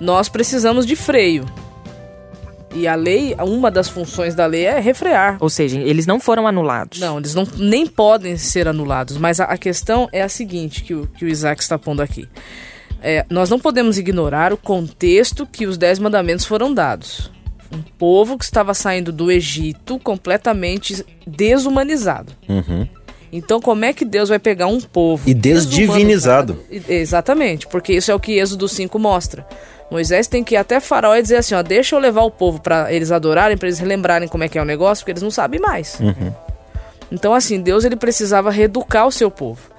nós 0.00 0.30
precisamos 0.30 0.86
de 0.86 0.96
freio. 0.96 1.44
E 2.74 2.88
a 2.88 2.94
lei, 2.96 3.36
uma 3.38 3.70
das 3.70 3.88
funções 3.88 4.34
da 4.34 4.46
lei 4.46 4.64
é 4.64 4.80
refrear. 4.80 5.36
Ou 5.40 5.48
seja, 5.48 5.78
eles 5.78 6.06
não 6.06 6.18
foram 6.18 6.46
anulados. 6.46 6.98
Não, 6.98 7.18
eles 7.18 7.34
não, 7.34 7.46
nem 7.56 7.86
podem 7.86 8.36
ser 8.36 8.66
anulados. 8.66 9.16
Mas 9.16 9.38
a, 9.38 9.44
a 9.44 9.56
questão 9.56 10.08
é 10.12 10.22
a 10.22 10.28
seguinte, 10.28 10.82
que 10.82 10.92
o, 10.92 11.06
que 11.06 11.24
o 11.24 11.28
Isaac 11.28 11.62
está 11.62 11.78
pondo 11.78 12.02
aqui. 12.02 12.28
É, 13.00 13.24
nós 13.30 13.48
não 13.48 13.60
podemos 13.60 13.98
ignorar 13.98 14.52
o 14.52 14.56
contexto 14.56 15.46
que 15.46 15.66
os 15.66 15.78
Dez 15.78 15.98
Mandamentos 15.98 16.46
foram 16.46 16.72
dados. 16.74 17.30
Um 17.72 17.82
povo 17.98 18.36
que 18.36 18.44
estava 18.44 18.74
saindo 18.74 19.12
do 19.12 19.30
Egito 19.30 19.98
completamente 19.98 21.04
desumanizado. 21.26 22.32
Uhum. 22.48 22.88
Então, 23.30 23.60
como 23.60 23.84
é 23.84 23.92
que 23.92 24.04
Deus 24.04 24.28
vai 24.28 24.38
pegar 24.38 24.68
um 24.68 24.80
povo 24.80 25.28
E 25.28 25.34
desdivinizado. 25.34 26.56
Exatamente, 26.88 27.66
porque 27.66 27.92
isso 27.92 28.10
é 28.10 28.14
o 28.14 28.20
que 28.20 28.38
Êxodo 28.38 28.68
5 28.68 28.96
mostra. 28.98 29.44
Moisés 29.90 30.26
tem 30.26 30.42
que 30.42 30.54
ir 30.54 30.58
até 30.58 30.80
Faraó 30.80 31.14
e 31.14 31.22
dizer 31.22 31.36
assim: 31.36 31.54
ó, 31.54 31.62
deixa 31.62 31.94
eu 31.94 32.00
levar 32.00 32.22
o 32.22 32.30
povo 32.30 32.60
para 32.60 32.92
eles 32.92 33.12
adorarem, 33.12 33.56
para 33.56 33.68
eles 33.68 33.78
relembrarem 33.78 34.28
como 34.28 34.42
é 34.44 34.48
que 34.48 34.58
é 34.58 34.62
o 34.62 34.64
negócio, 34.64 35.02
porque 35.02 35.12
eles 35.12 35.22
não 35.22 35.30
sabem 35.30 35.60
mais. 35.60 35.98
Então, 37.12 37.34
assim, 37.34 37.60
Deus 37.60 37.84
ele 37.84 37.96
precisava 37.96 38.50
reeducar 38.50 39.06
o 39.06 39.12
seu 39.12 39.30
povo. 39.30 39.70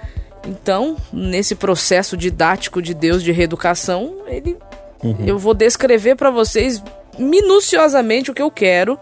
Então, 0.47 0.95
nesse 1.11 1.55
processo 1.55 2.15
didático 2.15 2.81
de 2.81 2.93
Deus 2.93 3.23
de 3.23 3.31
reeducação, 3.31 4.17
ele, 4.27 4.57
eu 5.25 5.37
vou 5.37 5.53
descrever 5.53 6.15
para 6.15 6.29
vocês 6.29 6.81
minuciosamente 7.17 8.29
o 8.29 8.33
que 8.33 8.41
eu 8.41 8.51
quero 8.51 8.99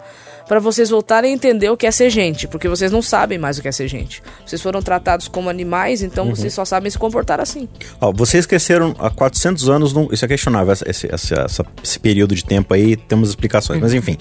para 0.47 0.59
vocês 0.59 0.89
voltarem 0.89 1.31
a 1.31 1.33
entender 1.33 1.69
o 1.69 1.77
que 1.77 1.85
é 1.87 1.91
ser 1.91 2.09
gente, 2.09 2.47
porque 2.47 2.67
vocês 2.67 2.91
não 2.91 3.01
sabem 3.01 3.37
mais 3.37 3.57
o 3.57 3.61
que 3.61 3.67
é 3.67 3.71
ser 3.71 3.87
gente. 3.87 4.21
Vocês 4.45 4.61
foram 4.61 4.81
tratados 4.81 5.27
como 5.27 5.49
animais, 5.49 6.01
então 6.01 6.25
vocês 6.35 6.53
só 6.53 6.65
sabem 6.65 6.89
se 6.91 6.97
comportar 6.97 7.39
assim. 7.39 7.67
Ó, 8.01 8.11
vocês 8.11 8.45
cresceram 8.45 8.95
há 8.99 9.09
400 9.09 9.69
anos, 9.69 9.93
num, 9.93 10.07
isso 10.11 10.25
é 10.25 10.27
questionável, 10.27 10.73
essa- 10.73 10.89
esse, 10.89 11.13
essa- 11.13 11.65
esse 11.83 11.99
período 11.99 12.35
de 12.35 12.43
tempo 12.43 12.73
aí, 12.73 12.95
temos 12.95 13.29
explicações, 13.29 13.79
mas 13.79 13.93
enfim. 13.93 14.17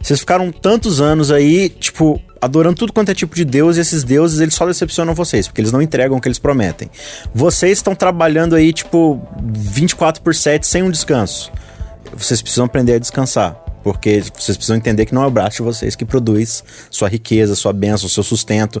Vocês 0.00 0.20
ficaram 0.20 0.52
tantos 0.52 1.00
anos 1.00 1.30
aí, 1.30 1.68
tipo, 1.68 2.20
adorando 2.40 2.76
tudo 2.76 2.92
quanto 2.92 3.10
é 3.10 3.14
tipo 3.14 3.34
de 3.34 3.44
Deus, 3.44 3.76
e 3.76 3.80
esses 3.80 4.04
deuses, 4.04 4.40
eles 4.40 4.54
só 4.54 4.66
decepcionam 4.66 5.14
vocês, 5.14 5.46
porque 5.48 5.60
eles 5.60 5.72
não 5.72 5.80
entregam 5.80 6.18
o 6.18 6.20
que 6.20 6.28
eles 6.28 6.38
prometem. 6.38 6.90
Vocês 7.34 7.78
estão 7.78 7.94
trabalhando 7.94 8.54
aí, 8.54 8.72
tipo, 8.72 9.20
24 9.42 10.22
por 10.22 10.34
7, 10.34 10.66
sem 10.66 10.82
um 10.82 10.90
descanso. 10.90 11.50
Vocês 12.16 12.42
precisam 12.42 12.66
aprender 12.66 12.94
a 12.94 12.98
descansar. 12.98 13.56
Porque 13.82 14.22
vocês 14.34 14.56
precisam 14.56 14.76
entender 14.76 15.06
que 15.06 15.14
não 15.14 15.22
é 15.22 15.26
o 15.26 15.30
braço 15.30 15.56
de 15.56 15.62
vocês 15.62 15.96
que 15.96 16.04
produz 16.04 16.62
sua 16.90 17.08
riqueza, 17.08 17.54
sua 17.54 17.72
bênção, 17.72 18.08
seu 18.08 18.22
sustento. 18.22 18.80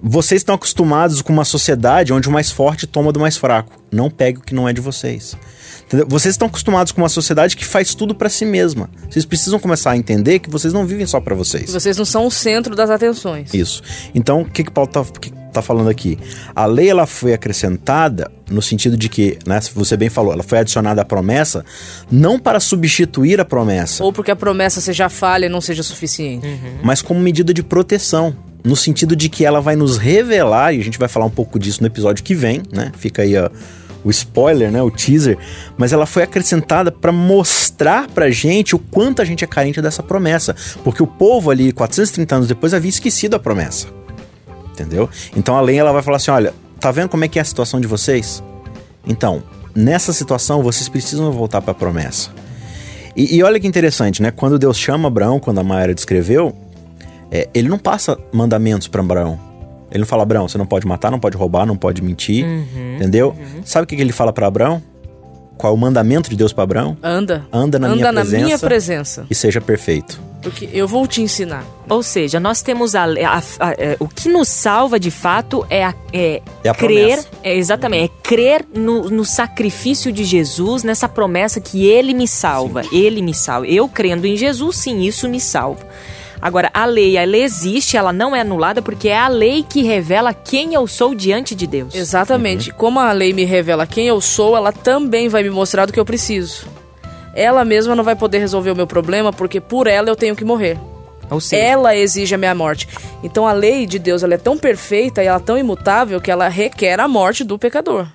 Vocês 0.00 0.40
estão 0.40 0.54
acostumados 0.54 1.22
com 1.22 1.32
uma 1.32 1.44
sociedade 1.44 2.12
onde 2.12 2.28
o 2.28 2.32
mais 2.32 2.50
forte 2.50 2.86
toma 2.86 3.12
do 3.12 3.18
mais 3.18 3.36
fraco. 3.36 3.72
Não 3.90 4.10
pegue 4.10 4.38
o 4.38 4.42
que 4.42 4.54
não 4.54 4.68
é 4.68 4.72
de 4.72 4.80
vocês. 4.80 5.36
Entendeu? 5.86 6.06
Vocês 6.08 6.34
estão 6.34 6.48
acostumados 6.48 6.92
com 6.92 7.00
uma 7.00 7.08
sociedade 7.08 7.56
que 7.56 7.64
faz 7.64 7.94
tudo 7.94 8.14
pra 8.14 8.28
si 8.28 8.44
mesma. 8.44 8.90
Vocês 9.08 9.24
precisam 9.24 9.58
começar 9.58 9.92
a 9.92 9.96
entender 9.96 10.40
que 10.40 10.50
vocês 10.50 10.72
não 10.72 10.84
vivem 10.84 11.06
só 11.06 11.20
pra 11.20 11.34
vocês. 11.34 11.72
Vocês 11.72 11.96
não 11.96 12.04
são 12.04 12.26
o 12.26 12.30
centro 12.30 12.74
das 12.74 12.90
atenções. 12.90 13.54
Isso. 13.54 13.82
Então, 14.14 14.42
o 14.42 14.44
que, 14.44 14.64
que 14.64 14.70
Paulo 14.70 14.90
tá, 14.90 15.04
que 15.20 15.30
que 15.56 15.62
tá 15.62 15.62
falando 15.62 15.88
aqui. 15.88 16.18
A 16.54 16.66
lei 16.66 16.90
ela 16.90 17.06
foi 17.06 17.32
acrescentada 17.32 18.30
no 18.50 18.60
sentido 18.62 18.96
de 18.96 19.08
que, 19.08 19.38
né, 19.46 19.58
você 19.74 19.96
bem 19.96 20.08
falou, 20.08 20.32
ela 20.32 20.42
foi 20.42 20.58
adicionada 20.58 21.02
à 21.02 21.04
promessa 21.04 21.64
não 22.10 22.38
para 22.38 22.60
substituir 22.60 23.40
a 23.40 23.44
promessa, 23.44 24.04
Ou 24.04 24.12
porque 24.12 24.30
a 24.30 24.36
promessa 24.36 24.80
seja 24.80 25.08
falha 25.08 25.46
e 25.46 25.48
não 25.48 25.60
seja 25.60 25.82
suficiente. 25.82 26.46
mas 26.82 27.02
como 27.02 27.18
medida 27.20 27.52
de 27.52 27.62
proteção. 27.62 28.36
No 28.64 28.74
sentido 28.74 29.14
de 29.14 29.28
que 29.28 29.44
ela 29.44 29.60
vai 29.60 29.76
nos 29.76 29.96
revelar, 29.96 30.74
e 30.74 30.80
a 30.80 30.82
gente 30.82 30.98
vai 30.98 31.06
falar 31.08 31.24
um 31.26 31.30
pouco 31.30 31.56
disso 31.56 31.80
no 31.80 31.86
episódio 31.86 32.24
que 32.24 32.34
vem, 32.34 32.62
né? 32.72 32.90
Fica 32.98 33.22
aí 33.22 33.36
ó, 33.36 33.48
o 34.02 34.10
spoiler, 34.10 34.72
né? 34.72 34.82
O 34.82 34.90
teaser. 34.90 35.38
Mas 35.78 35.92
ela 35.92 36.04
foi 36.04 36.24
acrescentada 36.24 36.90
para 36.90 37.12
mostrar 37.12 38.08
pra 38.08 38.28
gente 38.28 38.74
o 38.74 38.78
quanto 38.80 39.22
a 39.22 39.24
gente 39.24 39.44
é 39.44 39.46
carente 39.46 39.80
dessa 39.80 40.02
promessa. 40.02 40.56
Porque 40.82 41.00
o 41.00 41.06
povo 41.06 41.52
ali, 41.52 41.70
430 41.70 42.34
anos 42.34 42.48
depois, 42.48 42.74
havia 42.74 42.88
esquecido 42.88 43.34
a 43.36 43.38
promessa. 43.38 43.86
Entendeu? 44.76 45.08
Então 45.34 45.56
a 45.56 45.60
lei 45.62 45.78
ela 45.78 45.92
vai 45.92 46.02
falar 46.02 46.18
assim: 46.18 46.30
olha, 46.30 46.52
tá 46.78 46.90
vendo 46.90 47.08
como 47.08 47.24
é 47.24 47.28
que 47.28 47.38
é 47.38 47.42
a 47.42 47.44
situação 47.44 47.80
de 47.80 47.86
vocês? 47.86 48.42
Então, 49.06 49.42
nessa 49.74 50.12
situação, 50.12 50.62
vocês 50.62 50.88
precisam 50.88 51.32
voltar 51.32 51.62
para 51.62 51.72
a 51.72 51.74
promessa. 51.74 52.30
E, 53.16 53.36
e 53.36 53.42
olha 53.42 53.58
que 53.58 53.66
interessante, 53.66 54.20
né? 54.20 54.30
Quando 54.30 54.58
Deus 54.58 54.76
chama 54.76 55.08
Abraão, 55.08 55.40
quando 55.40 55.58
a 55.58 55.64
Maia 55.64 55.94
descreveu, 55.94 56.54
é, 57.30 57.48
ele 57.54 57.68
não 57.68 57.78
passa 57.78 58.18
mandamentos 58.32 58.86
para 58.86 59.00
Abraão. 59.00 59.40
Ele 59.90 60.00
não 60.00 60.06
fala, 60.06 60.24
Abraão, 60.24 60.48
você 60.48 60.58
não 60.58 60.66
pode 60.66 60.86
matar, 60.86 61.10
não 61.10 61.18
pode 61.18 61.36
roubar, 61.36 61.64
não 61.64 61.76
pode 61.76 62.02
mentir, 62.02 62.44
entendeu? 62.96 63.34
Sabe 63.64 63.84
o 63.84 63.86
que, 63.86 63.96
que 63.96 64.02
ele 64.02 64.12
fala 64.12 64.32
para 64.32 64.46
Abraão? 64.46 64.82
Qual 65.56 65.72
é 65.72 65.74
o 65.74 65.78
mandamento 65.78 66.28
de 66.28 66.36
Deus 66.36 66.52
para 66.52 66.64
Abraão? 66.64 66.98
Anda. 67.02 67.46
Anda 67.50 67.78
na 67.78 67.86
Anda 67.86 67.96
minha 67.96 68.12
na 68.12 68.20
presença. 68.20 68.44
minha 68.44 68.58
presença. 68.58 69.26
E 69.30 69.34
seja 69.34 69.60
perfeito. 69.60 70.20
Porque 70.46 70.68
eu 70.72 70.86
vou 70.86 71.06
te 71.08 71.20
ensinar. 71.20 71.64
Ou 71.88 72.02
seja, 72.04 72.38
nós 72.38 72.62
temos 72.62 72.94
a, 72.94 73.02
a- 73.04 73.38
a- 73.38 73.42
o 73.98 74.06
que 74.06 74.28
nos 74.28 74.48
salva 74.48 74.98
de 75.00 75.10
fato 75.10 75.66
é, 75.68 75.84
a- 75.84 75.94
é 76.12 76.40
É 76.62 76.68
a 76.68 76.74
crer, 76.74 77.24
é, 77.42 77.56
exatamente, 77.56 78.04
é 78.04 78.22
crer 78.22 78.64
no, 78.72 79.10
no 79.10 79.24
sacrifício 79.24 80.12
de 80.12 80.22
Jesus, 80.22 80.84
nessa 80.84 81.08
promessa 81.08 81.60
que 81.60 81.84
Ele 81.84 82.14
me 82.14 82.28
salva, 82.28 82.82
Ele 82.92 83.20
me 83.22 83.34
salva. 83.34 83.66
Eu 83.66 83.88
crendo 83.88 84.24
em 84.24 84.36
Jesus, 84.36 84.76
sim, 84.76 85.00
isso 85.00 85.28
me 85.28 85.40
salva. 85.40 85.84
Agora, 86.40 86.70
a 86.72 86.84
lei, 86.84 87.16
a 87.18 87.24
lei 87.24 87.42
existe, 87.42 87.96
ela 87.96 88.12
não 88.12 88.36
é 88.36 88.42
anulada 88.42 88.80
porque 88.80 89.08
é 89.08 89.18
a 89.18 89.26
lei 89.26 89.64
que 89.68 89.82
revela 89.82 90.32
quem 90.34 90.74
eu 90.74 90.86
sou 90.86 91.12
diante 91.14 91.54
de 91.56 91.66
Deus. 91.66 91.92
Exatamente. 91.94 92.70
Uhum. 92.70 92.76
Como 92.76 93.00
a 93.00 93.10
lei 93.10 93.32
me 93.32 93.42
revela 93.44 93.86
quem 93.86 94.06
eu 94.06 94.20
sou, 94.20 94.56
ela 94.56 94.70
também 94.70 95.28
vai 95.28 95.42
me 95.42 95.50
mostrar 95.50 95.86
do 95.86 95.92
que 95.92 95.98
eu 95.98 96.04
preciso. 96.04 96.66
Ela 97.36 97.64
mesma 97.64 97.94
não 97.94 98.02
vai 98.02 98.16
poder 98.16 98.38
resolver 98.38 98.70
o 98.70 98.76
meu 98.76 98.86
problema 98.86 99.32
porque 99.32 99.60
por 99.60 99.86
ela 99.86 100.08
eu 100.08 100.16
tenho 100.16 100.34
que 100.34 100.44
morrer. 100.44 100.78
Seja, 101.40 101.62
Ela 101.62 101.94
exige 101.94 102.34
a 102.34 102.38
minha 102.38 102.54
morte. 102.54 102.88
Então 103.22 103.46
a 103.46 103.52
lei 103.52 103.84
de 103.84 103.98
Deus 103.98 104.22
ela 104.22 104.34
é 104.34 104.38
tão 104.38 104.56
perfeita 104.56 105.22
e 105.22 105.26
ela 105.26 105.38
é 105.38 105.42
tão 105.42 105.58
imutável 105.58 106.20
que 106.20 106.30
ela 106.30 106.48
requer 106.48 106.98
a 106.98 107.06
morte 107.06 107.44
do 107.44 107.58
pecador. 107.58 108.06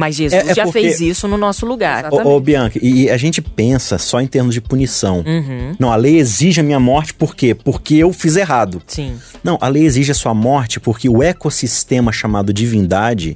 Mas 0.00 0.16
Jesus 0.16 0.48
É- 0.48 0.50
é 0.50 0.54
já 0.54 0.64
porque- 0.64 0.80
fez 0.80 1.00
isso 1.00 1.28
no 1.28 1.36
nosso 1.36 1.66
lugar. 1.66 2.08
Ô, 2.10 2.16
ô, 2.36 2.40
Bianca, 2.40 2.78
e, 2.82 3.02
e 3.04 3.10
a 3.10 3.16
gente 3.18 3.42
pensa 3.42 3.98
só 3.98 4.18
em 4.20 4.26
termos 4.26 4.54
de 4.54 4.60
punição. 4.62 5.22
Uhum, 5.26 5.74
Não, 5.78 5.92
a 5.92 5.96
lei 5.96 6.16
exige 6.18 6.60
a 6.60 6.64
minha 6.64 6.80
morte 6.80 7.12
por 7.12 7.36
quê? 7.36 7.54
Porque 7.54 7.94
eu 7.96 8.12
fiz 8.12 8.34
errado. 8.36 8.80
sim. 8.86 9.14
Não, 9.44 9.58
a 9.60 9.68
lei 9.68 9.84
exige 9.84 10.10
a 10.10 10.14
sua 10.14 10.32
morte 10.34 10.80
porque 10.80 11.08
o 11.08 11.22
ecossistema 11.22 12.12
chamado 12.12 12.52
divindade, 12.52 13.34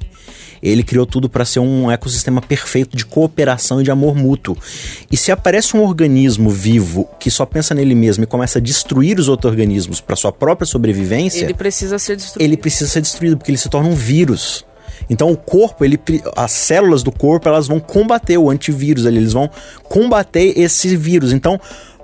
ele 0.61 0.81
criou 0.83 1.05
tudo 1.05 1.29
para 1.29 1.43
ser 1.45 1.59
um 1.59 1.91
ecossistema 1.91 2.41
perfeito 2.41 2.95
de 2.97 3.05
cooperação 3.05 3.81
e 3.81 3.83
de 3.83 3.91
amor 3.91 4.15
mútuo. 4.15 4.57
E 5.11 5.17
se 5.17 5.31
aparece 5.31 5.75
um 5.77 5.83
organismo 5.83 6.49
vivo 6.49 7.07
que 7.19 7.29
só 7.29 7.45
pensa 7.45 7.73
nele 7.75 7.93
mesmo 7.95 8.23
e 8.23 8.27
começa 8.27 8.57
a 8.59 8.61
destruir 8.61 9.19
os 9.19 9.27
outros 9.27 9.51
organismos 9.51 9.99
para 10.01 10.15
sua 10.15 10.31
própria 10.31 10.65
sobrevivência, 10.65 11.43
Ele 11.43 11.53
precisa 11.53 11.99
ser 11.99 12.15
destruído. 12.15 12.43
ele 12.47 12.57
precisa 12.57 12.89
ser 12.89 13.01
destruído 13.01 13.37
porque 13.37 13.51
ele 13.51 13.57
se 13.57 13.69
torna 13.69 13.89
um 13.89 13.95
vírus. 13.95 14.65
Então 15.09 15.31
o 15.31 15.37
corpo, 15.37 15.85
ele, 15.85 15.99
as 16.35 16.51
células 16.51 17.03
do 17.03 17.11
corpo, 17.11 17.47
elas 17.47 17.67
vão 17.67 17.79
combater 17.79 18.37
o 18.37 18.49
antivírus 18.49 19.05
ali, 19.05 19.17
eles 19.17 19.33
vão 19.33 19.49
combater 19.83 20.57
esse 20.57 20.95
vírus. 20.95 21.31
Então, 21.31 21.59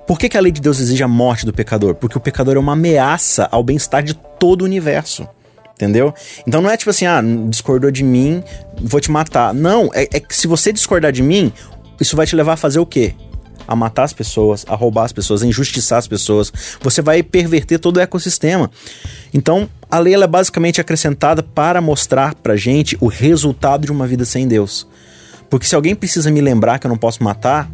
por 0.07 0.19
que, 0.19 0.29
que 0.29 0.37
a 0.37 0.41
lei 0.41 0.51
de 0.51 0.61
Deus 0.61 0.79
exige 0.79 1.03
a 1.03 1.07
morte 1.07 1.45
do 1.45 1.53
pecador? 1.53 1.95
Porque 1.95 2.17
o 2.17 2.21
pecador 2.21 2.55
é 2.55 2.59
uma 2.59 2.73
ameaça 2.73 3.47
ao 3.51 3.63
bem-estar 3.63 4.03
de 4.03 4.13
todo 4.13 4.61
o 4.61 4.65
universo. 4.65 5.27
Entendeu? 5.73 6.13
Então 6.45 6.61
não 6.61 6.69
é 6.69 6.77
tipo 6.77 6.91
assim, 6.91 7.05
ah, 7.07 7.23
discordou 7.49 7.89
de 7.89 8.03
mim, 8.03 8.43
vou 8.79 9.01
te 9.01 9.09
matar. 9.09 9.51
Não, 9.51 9.89
é, 9.93 10.03
é 10.11 10.19
que 10.19 10.35
se 10.35 10.45
você 10.45 10.71
discordar 10.71 11.11
de 11.11 11.23
mim, 11.23 11.51
isso 11.99 12.15
vai 12.15 12.27
te 12.27 12.35
levar 12.35 12.53
a 12.53 12.57
fazer 12.57 12.79
o 12.79 12.85
quê? 12.85 13.15
A 13.67 13.75
matar 13.75 14.03
as 14.03 14.13
pessoas, 14.13 14.65
a 14.67 14.75
roubar 14.75 15.05
as 15.05 15.11
pessoas, 15.11 15.41
a 15.43 15.45
injustiçar 15.45 15.99
as 15.99 16.07
pessoas. 16.07 16.51
Você 16.81 17.01
vai 17.01 17.23
perverter 17.23 17.79
todo 17.79 17.97
o 17.97 17.99
ecossistema. 17.99 18.69
Então, 19.33 19.69
a 19.89 19.99
lei 19.99 20.13
é 20.15 20.27
basicamente 20.27 20.81
acrescentada 20.81 21.41
para 21.43 21.79
mostrar 21.81 22.35
pra 22.35 22.55
gente 22.55 22.97
o 22.99 23.07
resultado 23.07 23.85
de 23.85 23.91
uma 23.91 24.05
vida 24.07 24.25
sem 24.25 24.47
Deus. 24.47 24.87
Porque 25.49 25.65
se 25.65 25.75
alguém 25.75 25.95
precisa 25.95 26.31
me 26.31 26.41
lembrar 26.41 26.79
que 26.79 26.87
eu 26.87 26.89
não 26.89 26.97
posso 26.97 27.23
matar, 27.23 27.69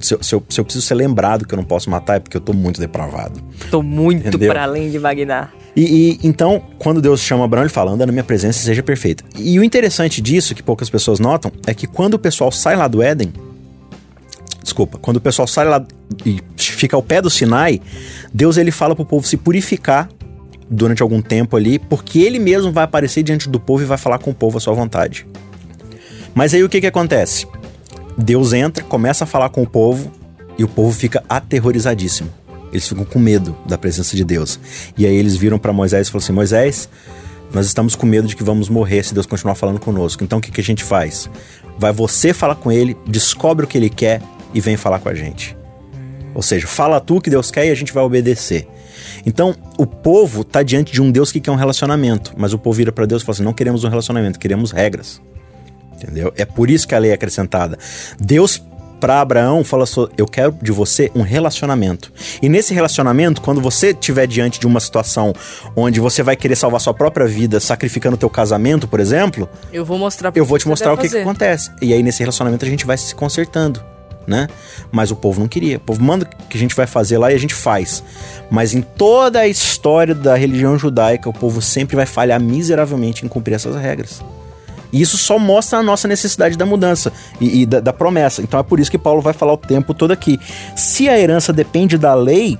se 0.00 0.14
eu, 0.14 0.22
se 0.22 0.34
eu- 0.34 0.42
se 0.48 0.60
eu 0.60 0.64
preciso 0.64 0.84
ser 0.86 0.94
lembrado 0.94 1.46
que 1.46 1.54
eu 1.54 1.56
não 1.56 1.64
posso 1.64 1.88
matar, 1.90 2.16
é 2.16 2.20
porque 2.20 2.36
eu 2.36 2.40
tô 2.40 2.52
muito 2.52 2.80
depravado. 2.80 3.40
Tô 3.70 3.82
muito 3.82 4.28
Entendeu? 4.28 4.50
para 4.52 4.62
além 4.64 4.90
de 4.90 4.98
Magnar. 4.98 5.52
E, 5.74 6.18
e, 6.22 6.26
então, 6.26 6.62
quando 6.78 7.00
Deus 7.02 7.20
chama 7.20 7.44
Abraão, 7.44 7.64
ele 7.64 7.72
fala: 7.72 7.90
anda 7.92 8.04
na 8.06 8.12
minha 8.12 8.24
presença 8.24 8.58
e 8.60 8.62
seja 8.62 8.82
perfeito. 8.82 9.24
E 9.36 9.58
o 9.58 9.64
interessante 9.64 10.20
disso, 10.22 10.54
que 10.54 10.62
poucas 10.62 10.88
pessoas 10.90 11.18
notam, 11.18 11.52
é 11.66 11.74
que 11.74 11.86
quando 11.86 12.14
o 12.14 12.18
pessoal 12.18 12.50
sai 12.50 12.76
lá 12.76 12.88
do 12.88 13.02
Éden. 13.02 13.32
Desculpa, 14.66 14.98
quando 14.98 15.18
o 15.18 15.20
pessoal 15.20 15.46
sai 15.46 15.64
lá 15.64 15.86
e 16.24 16.42
fica 16.56 16.96
ao 16.96 17.02
pé 17.02 17.22
do 17.22 17.30
Sinai, 17.30 17.80
Deus 18.34 18.56
ele 18.56 18.72
fala 18.72 18.96
pro 18.96 19.04
povo 19.04 19.24
se 19.24 19.36
purificar 19.36 20.08
durante 20.68 21.00
algum 21.02 21.22
tempo 21.22 21.56
ali, 21.56 21.78
porque 21.78 22.18
ele 22.18 22.40
mesmo 22.40 22.72
vai 22.72 22.82
aparecer 22.82 23.22
diante 23.22 23.48
do 23.48 23.60
povo 23.60 23.84
e 23.84 23.86
vai 23.86 23.96
falar 23.96 24.18
com 24.18 24.32
o 24.32 24.34
povo 24.34 24.58
à 24.58 24.60
sua 24.60 24.74
vontade. 24.74 25.24
Mas 26.34 26.52
aí 26.52 26.64
o 26.64 26.68
que 26.68 26.80
que 26.80 26.86
acontece? 26.88 27.46
Deus 28.18 28.52
entra, 28.52 28.82
começa 28.82 29.22
a 29.22 29.26
falar 29.26 29.50
com 29.50 29.62
o 29.62 29.66
povo 29.68 30.10
e 30.58 30.64
o 30.64 30.68
povo 30.68 30.92
fica 30.92 31.22
aterrorizadíssimo. 31.28 32.28
Eles 32.72 32.88
ficam 32.88 33.04
com 33.04 33.20
medo 33.20 33.56
da 33.66 33.78
presença 33.78 34.16
de 34.16 34.24
Deus. 34.24 34.58
E 34.98 35.06
aí 35.06 35.14
eles 35.14 35.36
viram 35.36 35.60
para 35.60 35.72
Moisés 35.72 36.08
e 36.08 36.10
falaram 36.10 36.24
assim: 36.24 36.32
Moisés, 36.32 36.88
nós 37.54 37.66
estamos 37.66 37.94
com 37.94 38.04
medo 38.04 38.26
de 38.26 38.34
que 38.34 38.42
vamos 38.42 38.68
morrer 38.68 39.04
se 39.04 39.14
Deus 39.14 39.26
continuar 39.26 39.54
falando 39.54 39.78
conosco. 39.78 40.24
Então 40.24 40.40
o 40.40 40.42
que, 40.42 40.50
que 40.50 40.60
a 40.60 40.64
gente 40.64 40.82
faz? 40.82 41.30
Vai 41.78 41.92
você 41.92 42.34
falar 42.34 42.56
com 42.56 42.72
ele, 42.72 42.96
descobre 43.06 43.64
o 43.64 43.68
que 43.68 43.78
ele 43.78 43.88
quer 43.88 44.20
e 44.56 44.60
vem 44.60 44.74
falar 44.74 45.00
com 45.00 45.10
a 45.10 45.14
gente. 45.14 45.54
Ou 46.34 46.40
seja, 46.40 46.66
fala 46.66 46.98
tu 46.98 47.20
que 47.20 47.28
Deus 47.28 47.50
quer 47.50 47.66
e 47.66 47.70
a 47.70 47.74
gente 47.74 47.92
vai 47.92 48.02
obedecer. 48.02 48.66
Então, 49.26 49.54
o 49.76 49.86
povo 49.86 50.42
tá 50.42 50.62
diante 50.62 50.92
de 50.92 51.02
um 51.02 51.10
Deus 51.10 51.30
que 51.30 51.40
quer 51.40 51.50
um 51.50 51.56
relacionamento, 51.56 52.32
mas 52.38 52.54
o 52.54 52.58
povo 52.58 52.78
vira 52.78 52.90
para 52.90 53.04
Deus 53.04 53.20
e 53.20 53.24
fala 53.26 53.34
assim: 53.34 53.44
não 53.44 53.52
queremos 53.52 53.84
um 53.84 53.88
relacionamento, 53.88 54.38
queremos 54.38 54.70
regras. 54.72 55.20
Entendeu? 55.92 56.32
É 56.36 56.46
por 56.46 56.70
isso 56.70 56.88
que 56.88 56.94
a 56.94 56.98
lei 56.98 57.10
é 57.10 57.14
acrescentada. 57.14 57.78
Deus 58.18 58.62
para 58.98 59.20
Abraão 59.20 59.62
fala 59.62 59.84
assim: 59.84 60.06
eu 60.16 60.26
quero 60.26 60.56
de 60.62 60.72
você 60.72 61.10
um 61.14 61.20
relacionamento. 61.20 62.10
E 62.40 62.48
nesse 62.48 62.72
relacionamento, 62.72 63.42
quando 63.42 63.60
você 63.60 63.90
estiver 63.90 64.26
diante 64.26 64.58
de 64.58 64.66
uma 64.66 64.80
situação 64.80 65.34
onde 65.74 66.00
você 66.00 66.22
vai 66.22 66.34
querer 66.34 66.56
salvar 66.56 66.80
sua 66.80 66.94
própria 66.94 67.26
vida, 67.26 67.60
sacrificando 67.60 68.16
o 68.16 68.18
teu 68.18 68.30
casamento, 68.30 68.88
por 68.88 69.00
exemplo, 69.00 69.48
Eu 69.70 69.84
vou 69.84 69.98
mostrar 69.98 70.32
eu 70.34 70.46
vou 70.46 70.58
te 70.58 70.66
mostrar 70.66 70.94
o 70.94 70.96
que, 70.96 71.10
que 71.10 71.18
acontece. 71.18 71.70
E 71.82 71.92
aí 71.92 72.02
nesse 72.02 72.20
relacionamento 72.20 72.64
a 72.64 72.68
gente 72.68 72.86
vai 72.86 72.96
se 72.96 73.14
consertando, 73.14 73.84
né? 74.26 74.48
Mas 74.90 75.10
o 75.10 75.16
povo 75.16 75.40
não 75.40 75.48
queria. 75.48 75.76
O 75.76 75.80
povo 75.80 76.02
manda 76.02 76.28
que 76.48 76.56
a 76.56 76.60
gente 76.60 76.74
vai 76.74 76.86
fazer 76.86 77.18
lá 77.18 77.30
e 77.30 77.34
a 77.34 77.38
gente 77.38 77.54
faz. 77.54 78.02
Mas 78.50 78.74
em 78.74 78.82
toda 78.82 79.40
a 79.40 79.48
história 79.48 80.14
da 80.14 80.34
religião 80.34 80.78
judaica, 80.78 81.28
o 81.28 81.32
povo 81.32 81.62
sempre 81.62 81.96
vai 81.96 82.06
falhar 82.06 82.40
miseravelmente 82.40 83.24
em 83.24 83.28
cumprir 83.28 83.54
essas 83.54 83.76
regras. 83.76 84.22
E 84.92 85.00
isso 85.00 85.16
só 85.16 85.38
mostra 85.38 85.78
a 85.78 85.82
nossa 85.82 86.08
necessidade 86.08 86.56
da 86.56 86.64
mudança 86.64 87.12
e, 87.40 87.62
e 87.62 87.66
da, 87.66 87.80
da 87.80 87.92
promessa. 87.92 88.42
Então 88.42 88.58
é 88.58 88.62
por 88.62 88.80
isso 88.80 88.90
que 88.90 88.98
Paulo 88.98 89.20
vai 89.20 89.32
falar 89.32 89.52
o 89.52 89.58
tempo 89.58 89.92
todo 89.92 90.12
aqui. 90.12 90.38
Se 90.74 91.08
a 91.08 91.18
herança 91.18 91.52
depende 91.52 91.98
da 91.98 92.14
lei, 92.14 92.58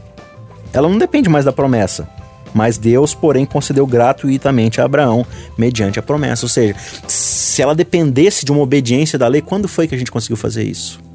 ela 0.72 0.88
não 0.88 0.98
depende 0.98 1.29
mais 1.29 1.44
da 1.44 1.52
promessa. 1.52 2.09
Mas 2.52 2.79
Deus, 2.79 3.14
porém, 3.14 3.44
concedeu 3.44 3.87
gratuitamente 3.87 4.81
a 4.81 4.85
Abraão 4.85 5.26
mediante 5.59 5.98
a 5.98 6.02
promessa. 6.02 6.46
Ou 6.46 6.48
seja, 6.48 6.74
se 7.07 7.61
ela 7.61 7.74
dependesse 7.74 8.44
de 8.44 8.52
uma 8.52 8.62
obediência 8.62 9.18
da 9.18 9.29
lei, 9.29 9.42
quando 9.42 9.68
foi 9.68 9.87
que 9.87 9.94
a 9.94 9.98
gente 9.98 10.11
conseguiu 10.11 10.37
fazer 10.37 10.64
isso? 10.64 11.05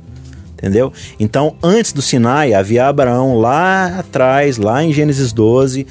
Entendeu? 0.62 0.94
Então, 1.20 1.56
antes 1.64 1.92
do 1.92 2.04
Sinai, 2.04 2.54
havia 2.54 2.88
Abraão 2.88 3.40
lá 3.40 3.98
atrás, 3.98 4.58
lá 4.58 4.84
em 4.84 4.94
Gênesis 4.94 5.34
12, 5.34 5.88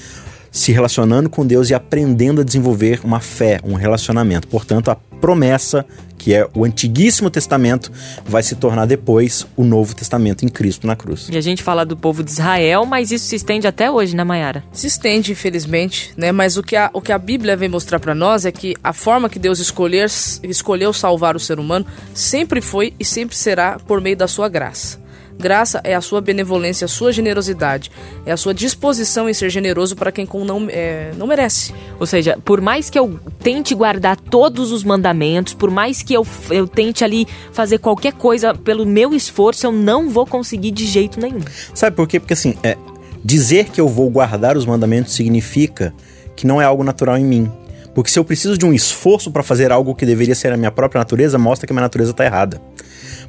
se 0.53 0.71
relacionando 0.71 1.29
com 1.29 1.45
Deus 1.45 1.71
e 1.71 1.75
aprendendo 1.75 2.41
a 2.41 2.45
desenvolver 2.45 3.01
uma 3.03 3.19
fé, 3.19 3.59
um 3.65 3.75
relacionamento. 3.75 4.47
Portanto, 4.47 4.89
a 4.89 4.97
promessa, 5.21 5.85
que 6.21 6.35
é 6.35 6.47
o 6.55 6.65
Antiguíssimo 6.65 7.31
Testamento, 7.31 7.91
vai 8.27 8.43
se 8.43 8.55
tornar 8.55 8.85
depois 8.87 9.47
o 9.57 9.65
Novo 9.65 9.95
Testamento 9.95 10.45
em 10.45 10.49
Cristo 10.49 10.87
na 10.87 10.95
cruz. 10.95 11.29
E 11.31 11.37
a 11.37 11.41
gente 11.41 11.63
fala 11.63 11.85
do 11.85 11.97
povo 11.97 12.23
de 12.23 12.31
Israel, 12.31 12.85
mas 12.85 13.11
isso 13.11 13.27
se 13.27 13.37
estende 13.37 13.67
até 13.67 13.91
hoje, 13.91 14.15
né, 14.15 14.23
Mayara? 14.23 14.63
Se 14.73 14.87
estende, 14.87 15.33
infelizmente, 15.33 16.13
né? 16.17 16.31
Mas 16.31 16.57
o 16.59 16.63
que 16.63 16.77
a, 16.77 16.91
o 16.93 17.01
que 17.01 17.13
a 17.13 17.19
Bíblia 17.19 17.57
vem 17.57 17.69
mostrar 17.69 17.99
pra 17.99 18.15
nós 18.15 18.45
é 18.45 18.53
que 18.53 18.77
a 18.85 18.93
forma 18.93 19.31
que 19.31 19.39
Deus 19.39 19.61
escolher, 19.61 20.11
escolheu 20.43 20.93
salvar 20.93 21.37
o 21.37 21.41
ser 21.41 21.59
humano 21.59 21.87
sempre 22.13 22.61
foi 22.61 22.93
e 23.01 23.05
sempre 23.05 23.35
será 23.35 23.79
por 23.79 24.01
meio 24.01 24.17
da 24.17 24.29
sua 24.29 24.49
graça. 24.49 25.01
Graça 25.41 25.81
é 25.83 25.95
a 25.95 26.01
sua 26.01 26.21
benevolência, 26.21 26.85
a 26.85 26.89
sua 26.89 27.13
generosidade, 27.13 27.91
é 28.25 28.31
a 28.31 28.37
sua 28.37 28.55
disposição 28.55 29.29
em 29.29 29.35
ser 29.35 29.51
generoso 29.51 29.97
para 29.97 30.13
quem 30.13 30.29
não, 30.45 30.69
é, 30.69 31.11
não 31.17 31.27
merece. 31.27 31.75
Ou 31.99 32.07
seja, 32.07 32.39
por 32.45 32.61
mais 32.61 32.89
que 32.89 32.99
eu 32.99 33.19
tente 33.43 33.75
guardar 33.75 34.17
todos 34.17 34.71
os 34.71 34.85
mandamentos, 34.85 35.55
por 35.55 35.71
mais 35.71 36.03
que 36.03 36.15
eu, 36.15 36.27
eu 36.51 36.69
tente 36.69 37.03
ali 37.03 37.27
fazer 37.53 37.79
qualquer 37.79 38.13
coisa 38.13 38.55
pelo 38.55 38.87
meu 38.87 39.15
esforço, 39.15 39.67
eu 39.67 39.73
não 39.73 40.09
vou 40.11 40.27
conseguir 40.27 40.71
de 40.71 40.87
jeito 40.87 41.19
nenhum. 41.19 41.41
Sabe 41.75 41.97
por 41.97 42.07
quê? 42.07 42.21
Porque 42.21 42.35
assim, 42.35 42.55
é, 42.63 42.77
dizer 43.25 43.71
que 43.71 43.81
eu 43.81 43.89
vou 43.89 44.09
guardar 44.11 44.57
os 44.57 44.67
mandamentos 44.67 45.15
significa 45.15 45.93
que 46.37 46.47
não 46.47 46.61
é 46.61 46.65
algo 46.65 46.85
natural 46.85 47.17
em 47.19 47.25
mim. 47.25 47.51
Porque 47.95 48.11
se 48.11 48.19
eu 48.19 48.25
preciso 48.25 48.57
de 48.57 48.65
um 48.65 48.73
esforço 48.73 49.31
para 49.31 49.43
fazer 49.43 49.73
algo 49.73 49.95
que 49.95 50.07
deveria 50.07 50.35
ser 50.35 50.53
a 50.53 50.57
minha 50.57 50.71
própria 50.71 51.01
natureza, 51.01 51.39
mostra 51.39 51.67
que 51.67 51.73
a 51.73 51.75
minha 51.75 51.83
natureza 51.83 52.13
está 52.13 52.25
errada. 52.25 52.61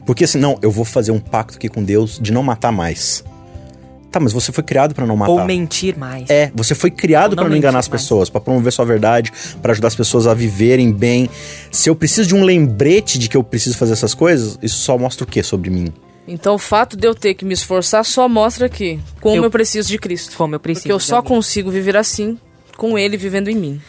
Porque 0.05 0.23
assim, 0.23 0.37
não, 0.37 0.57
eu 0.61 0.71
vou 0.71 0.85
fazer 0.85 1.11
um 1.11 1.19
pacto 1.19 1.57
aqui 1.57 1.69
com 1.69 1.83
Deus 1.83 2.19
de 2.21 2.31
não 2.31 2.43
matar 2.43 2.71
mais. 2.71 3.23
Tá, 4.11 4.19
mas 4.19 4.33
você 4.33 4.51
foi 4.51 4.63
criado 4.63 4.93
para 4.93 5.05
não 5.05 5.15
matar. 5.15 5.31
Ou 5.31 5.45
mentir 5.45 5.97
mais. 5.97 6.29
É, 6.29 6.51
você 6.53 6.75
foi 6.75 6.91
criado 6.91 7.33
para 7.33 7.47
não 7.47 7.55
enganar 7.55 7.79
as 7.79 7.87
pessoas, 7.87 8.29
para 8.29 8.41
promover 8.41 8.73
sua 8.73 8.83
verdade, 8.83 9.31
para 9.61 9.71
ajudar 9.71 9.87
as 9.87 9.95
pessoas 9.95 10.27
a 10.27 10.33
viverem 10.33 10.91
bem. 10.91 11.29
Se 11.71 11.89
eu 11.89 11.95
preciso 11.95 12.27
de 12.27 12.35
um 12.35 12.43
lembrete 12.43 13.17
de 13.17 13.29
que 13.29 13.37
eu 13.37 13.43
preciso 13.43 13.77
fazer 13.77 13.93
essas 13.93 14.13
coisas, 14.13 14.59
isso 14.61 14.79
só 14.79 14.97
mostra 14.97 15.23
o 15.23 15.27
que 15.27 15.41
sobre 15.41 15.69
mim? 15.69 15.93
Então 16.27 16.55
o 16.55 16.59
fato 16.59 16.97
de 16.97 17.07
eu 17.07 17.15
ter 17.15 17.33
que 17.33 17.45
me 17.45 17.53
esforçar 17.53 18.03
só 18.03 18.27
mostra 18.27 18.67
que 18.67 18.99
como 19.21 19.37
eu, 19.37 19.43
eu 19.43 19.49
preciso 19.49 19.87
de 19.87 19.97
Cristo. 19.97 20.35
Como 20.35 20.55
eu 20.55 20.59
preciso. 20.59 20.83
Porque 20.83 20.91
eu 20.91 20.99
só 20.99 21.21
consigo 21.21 21.71
viver 21.71 21.95
assim 21.95 22.37
com 22.75 22.97
ele 22.97 23.15
vivendo 23.15 23.47
em 23.47 23.55
mim. 23.55 23.81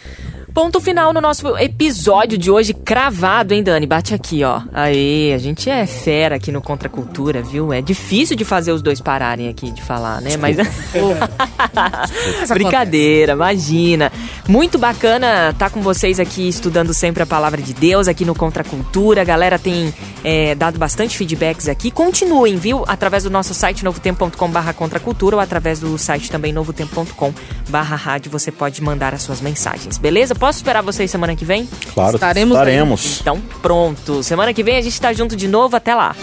Ponto 0.54 0.82
final 0.82 1.14
no 1.14 1.20
nosso 1.20 1.56
episódio 1.56 2.36
de 2.36 2.50
hoje, 2.50 2.74
cravado, 2.74 3.54
hein, 3.54 3.62
Dani? 3.62 3.86
Bate 3.86 4.14
aqui, 4.14 4.44
ó. 4.44 4.60
Aí, 4.70 5.32
a 5.32 5.38
gente 5.38 5.70
é 5.70 5.86
fera 5.86 6.36
aqui 6.36 6.52
no 6.52 6.60
Contra 6.60 6.90
Cultura, 6.90 7.40
viu? 7.40 7.72
É 7.72 7.80
difícil 7.80 8.36
de 8.36 8.44
fazer 8.44 8.70
os 8.70 8.82
dois 8.82 9.00
pararem 9.00 9.48
aqui 9.48 9.70
de 9.70 9.82
falar, 9.82 10.20
né? 10.20 10.36
Mas. 10.36 10.58
Brincadeira, 12.52 13.32
imagina. 13.32 14.12
Muito 14.46 14.78
bacana 14.78 15.50
estar 15.50 15.68
tá 15.68 15.70
com 15.70 15.80
vocês 15.80 16.20
aqui 16.20 16.46
estudando 16.46 16.92
sempre 16.92 17.22
a 17.22 17.26
palavra 17.26 17.62
de 17.62 17.72
Deus 17.72 18.06
aqui 18.06 18.26
no 18.26 18.34
Contra 18.34 18.62
Cultura. 18.62 19.22
A 19.22 19.24
galera 19.24 19.58
tem 19.58 19.94
é, 20.22 20.54
dado 20.54 20.78
bastante 20.78 21.16
feedbacks 21.16 21.66
aqui. 21.66 21.90
Continuem, 21.90 22.56
viu? 22.56 22.84
Através 22.86 23.24
do 23.24 23.30
nosso 23.30 23.54
site 23.54 23.82
novotempo.com/barra 23.82 24.74
contracultura 24.74 25.36
ou 25.36 25.40
através 25.40 25.80
do 25.80 25.96
site 25.96 26.30
também 26.30 26.52
novotempo.com/barra 26.52 27.96
rádio 27.96 28.30
você 28.30 28.52
pode 28.52 28.82
mandar 28.82 29.14
as 29.14 29.22
suas 29.22 29.40
mensagens, 29.40 29.96
beleza? 29.96 30.34
Posso 30.42 30.58
esperar 30.58 30.82
vocês 30.82 31.08
semana 31.08 31.36
que 31.36 31.44
vem? 31.44 31.68
Claro, 31.94 32.16
estaremos. 32.16 32.56
estaremos. 32.56 33.20
Então, 33.20 33.40
pronto. 33.62 34.24
Semana 34.24 34.52
que 34.52 34.64
vem 34.64 34.76
a 34.76 34.80
gente 34.80 34.92
está 34.92 35.12
junto 35.12 35.36
de 35.36 35.46
novo. 35.46 35.76
Até 35.76 35.94
lá. 35.94 36.16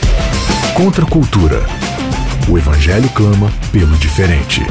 Contra 0.76 1.06
a 1.06 1.10
cultura. 1.10 1.66
O 2.50 2.58
Evangelho 2.58 3.08
clama 3.16 3.50
pelo 3.72 3.96
diferente. 3.96 4.62